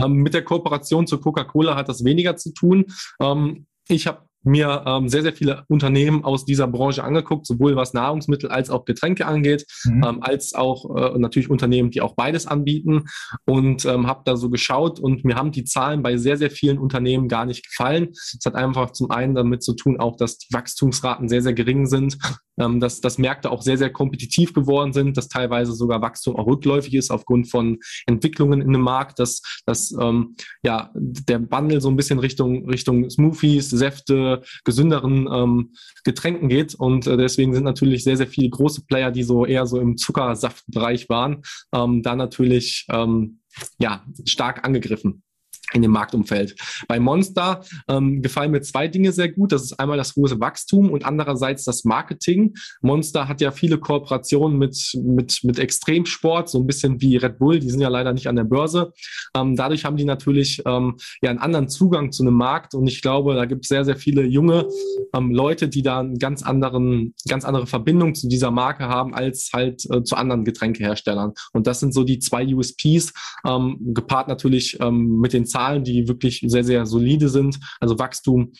Ähm, 0.00 0.14
mit 0.14 0.34
der 0.34 0.44
Kooperation 0.44 1.06
zu 1.06 1.18
Coca-Cola 1.18 1.76
hat 1.76 1.88
das 1.88 2.04
weniger 2.04 2.36
zu 2.36 2.52
tun. 2.52 2.86
Ähm, 3.20 3.66
ich 3.88 4.06
habe 4.06 4.26
mir 4.44 4.84
ähm, 4.86 5.08
sehr, 5.08 5.22
sehr 5.22 5.32
viele 5.32 5.64
Unternehmen 5.68 6.24
aus 6.24 6.44
dieser 6.44 6.66
Branche 6.66 7.04
angeguckt, 7.04 7.46
sowohl 7.46 7.76
was 7.76 7.94
Nahrungsmittel 7.94 8.50
als 8.50 8.70
auch 8.70 8.84
Getränke 8.84 9.26
angeht, 9.26 9.64
mhm. 9.84 10.04
ähm, 10.04 10.22
als 10.22 10.54
auch 10.54 10.96
äh, 10.96 11.18
natürlich 11.18 11.50
Unternehmen, 11.50 11.90
die 11.90 12.00
auch 12.00 12.14
beides 12.14 12.46
anbieten 12.46 13.04
und 13.44 13.84
ähm, 13.84 14.06
habe 14.06 14.22
da 14.24 14.36
so 14.36 14.50
geschaut 14.50 15.00
und 15.00 15.24
mir 15.24 15.36
haben 15.36 15.52
die 15.52 15.64
Zahlen 15.64 16.02
bei 16.02 16.16
sehr, 16.16 16.36
sehr 16.36 16.50
vielen 16.50 16.78
Unternehmen 16.78 17.28
gar 17.28 17.44
nicht 17.44 17.66
gefallen. 17.68 18.10
Es 18.12 18.40
hat 18.44 18.54
einfach 18.54 18.90
zum 18.92 19.10
einen 19.10 19.34
damit 19.34 19.62
zu 19.62 19.74
tun, 19.74 20.00
auch 20.00 20.16
dass 20.16 20.38
die 20.38 20.52
Wachstumsraten 20.52 21.28
sehr, 21.28 21.42
sehr 21.42 21.54
gering 21.54 21.86
sind, 21.86 22.18
ähm, 22.58 22.80
dass, 22.80 23.00
dass 23.00 23.18
Märkte 23.18 23.50
auch 23.50 23.62
sehr, 23.62 23.78
sehr 23.78 23.90
kompetitiv 23.90 24.52
geworden 24.52 24.92
sind, 24.92 25.16
dass 25.16 25.28
teilweise 25.28 25.72
sogar 25.72 26.02
Wachstum 26.02 26.36
auch 26.36 26.46
rückläufig 26.46 26.94
ist 26.94 27.10
aufgrund 27.10 27.50
von 27.50 27.78
Entwicklungen 28.06 28.60
in 28.60 28.72
dem 28.72 28.82
Markt, 28.82 29.18
dass, 29.18 29.42
dass 29.66 29.94
ähm, 30.00 30.36
ja, 30.62 30.90
der 30.94 31.50
Wandel 31.50 31.80
so 31.80 31.88
ein 31.88 31.96
bisschen 31.96 32.18
Richtung, 32.18 32.68
Richtung 32.68 33.08
Smoothies, 33.10 33.70
Säfte, 33.70 34.42
gesünderen 34.64 35.28
ähm, 35.32 35.72
Getränken 36.04 36.48
geht. 36.48 36.74
Und 36.74 37.06
äh, 37.06 37.16
deswegen 37.16 37.54
sind 37.54 37.64
natürlich 37.64 38.04
sehr, 38.04 38.16
sehr 38.16 38.26
viele 38.26 38.50
große 38.50 38.84
Player, 38.86 39.10
die 39.10 39.22
so 39.22 39.46
eher 39.46 39.66
so 39.66 39.80
im 39.80 39.96
Zuckersaftbereich 39.96 41.08
waren, 41.08 41.42
ähm, 41.74 42.02
da 42.02 42.16
natürlich 42.16 42.86
ähm, 42.90 43.40
ja, 43.78 44.04
stark 44.24 44.64
angegriffen 44.64 45.22
in 45.72 45.82
dem 45.82 45.90
Marktumfeld. 45.90 46.54
Bei 46.88 47.00
Monster 47.00 47.64
ähm, 47.88 48.22
gefallen 48.22 48.50
mir 48.50 48.60
zwei 48.60 48.88
Dinge 48.88 49.12
sehr 49.12 49.30
gut. 49.30 49.52
Das 49.52 49.62
ist 49.62 49.78
einmal 49.78 49.96
das 49.96 50.16
hohe 50.16 50.28
Wachstum 50.40 50.90
und 50.90 51.04
andererseits 51.04 51.64
das 51.64 51.84
Marketing. 51.84 52.54
Monster 52.80 53.28
hat 53.28 53.40
ja 53.40 53.50
viele 53.50 53.78
Kooperationen 53.78 54.58
mit, 54.58 54.92
mit, 55.02 55.40
mit 55.42 55.58
Extremsport, 55.58 56.48
so 56.48 56.58
ein 56.58 56.66
bisschen 56.66 57.00
wie 57.00 57.16
Red 57.16 57.38
Bull. 57.38 57.58
Die 57.58 57.70
sind 57.70 57.80
ja 57.80 57.88
leider 57.88 58.12
nicht 58.12 58.28
an 58.28 58.36
der 58.36 58.44
Börse. 58.44 58.92
Ähm, 59.36 59.56
dadurch 59.56 59.84
haben 59.84 59.96
die 59.96 60.04
natürlich 60.04 60.62
ähm, 60.66 60.96
ja 61.22 61.30
einen 61.30 61.38
anderen 61.38 61.68
Zugang 61.68 62.12
zu 62.12 62.22
einem 62.22 62.34
Markt 62.34 62.74
und 62.74 62.86
ich 62.86 63.02
glaube, 63.02 63.34
da 63.34 63.44
gibt 63.44 63.64
es 63.64 63.68
sehr, 63.68 63.84
sehr 63.84 63.96
viele 63.96 64.24
junge 64.24 64.68
ähm, 65.14 65.30
Leute, 65.30 65.68
die 65.68 65.82
da 65.82 66.00
einen 66.00 66.18
ganz 66.18 66.42
ganz 66.42 67.44
andere 67.44 67.66
Verbindung 67.66 68.14
zu 68.14 68.28
dieser 68.28 68.50
Marke 68.50 68.88
haben 68.88 69.14
als 69.14 69.50
halt 69.52 69.84
äh, 69.90 70.02
zu 70.02 70.16
anderen 70.16 70.44
Getränkeherstellern. 70.44 71.32
Und 71.52 71.66
das 71.66 71.80
sind 71.80 71.94
so 71.94 72.04
die 72.04 72.18
zwei 72.18 72.46
USPs, 72.46 73.12
ähm, 73.46 73.78
gepaart 73.80 74.28
natürlich 74.28 74.78
ähm, 74.80 75.18
mit 75.18 75.32
den 75.32 75.46
Zahlen, 75.52 75.84
die 75.84 76.08
wirklich 76.08 76.42
sehr, 76.46 76.64
sehr 76.64 76.86
solide 76.86 77.28
sind, 77.28 77.58
also 77.80 77.98
Wachstum 77.98 78.52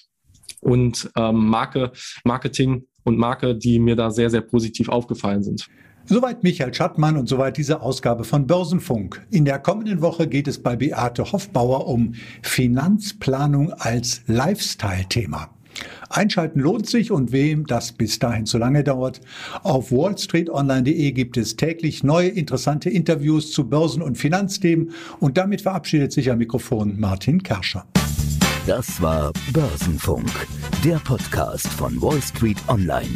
und 0.60 1.10
ähm, 1.16 1.46
Marke, 1.46 1.92
Marketing 2.24 2.86
und 3.04 3.18
Marke, 3.18 3.56
die 3.56 3.78
mir 3.78 3.96
da 3.96 4.10
sehr, 4.10 4.30
sehr 4.30 4.42
positiv 4.42 4.88
aufgefallen 4.88 5.42
sind. 5.42 5.68
Soweit 6.04 6.42
Michael 6.42 6.74
Schattmann 6.74 7.16
und 7.16 7.28
soweit 7.28 7.56
diese 7.56 7.80
Ausgabe 7.80 8.24
von 8.24 8.46
Börsenfunk. 8.46 9.24
In 9.30 9.44
der 9.44 9.60
kommenden 9.60 10.02
Woche 10.02 10.26
geht 10.26 10.48
es 10.48 10.60
bei 10.60 10.74
Beate 10.74 11.30
Hoffbauer 11.30 11.86
um 11.86 12.14
Finanzplanung 12.42 13.72
als 13.72 14.22
Lifestyle-Thema. 14.26 15.50
Einschalten 16.08 16.60
lohnt 16.60 16.88
sich 16.88 17.10
und 17.10 17.32
wem 17.32 17.66
das 17.66 17.92
bis 17.92 18.18
dahin 18.18 18.46
zu 18.46 18.58
lange 18.58 18.84
dauert. 18.84 19.20
Auf 19.62 19.90
wallstreetonline.de 19.90 21.12
gibt 21.12 21.36
es 21.36 21.56
täglich 21.56 22.02
neue 22.02 22.28
interessante 22.28 22.90
Interviews 22.90 23.52
zu 23.52 23.68
Börsen- 23.68 24.02
und 24.02 24.18
Finanzthemen 24.18 24.92
und 25.20 25.38
damit 25.38 25.62
verabschiedet 25.62 26.12
sich 26.12 26.30
am 26.30 26.38
Mikrofon 26.38 26.98
Martin 26.98 27.42
Kerscher. 27.42 27.86
Das 28.66 29.02
war 29.02 29.32
Börsenfunk, 29.52 30.30
der 30.84 30.96
Podcast 30.96 31.66
von 31.66 32.00
Wall 32.00 32.22
Street 32.22 32.58
Online. 32.68 33.08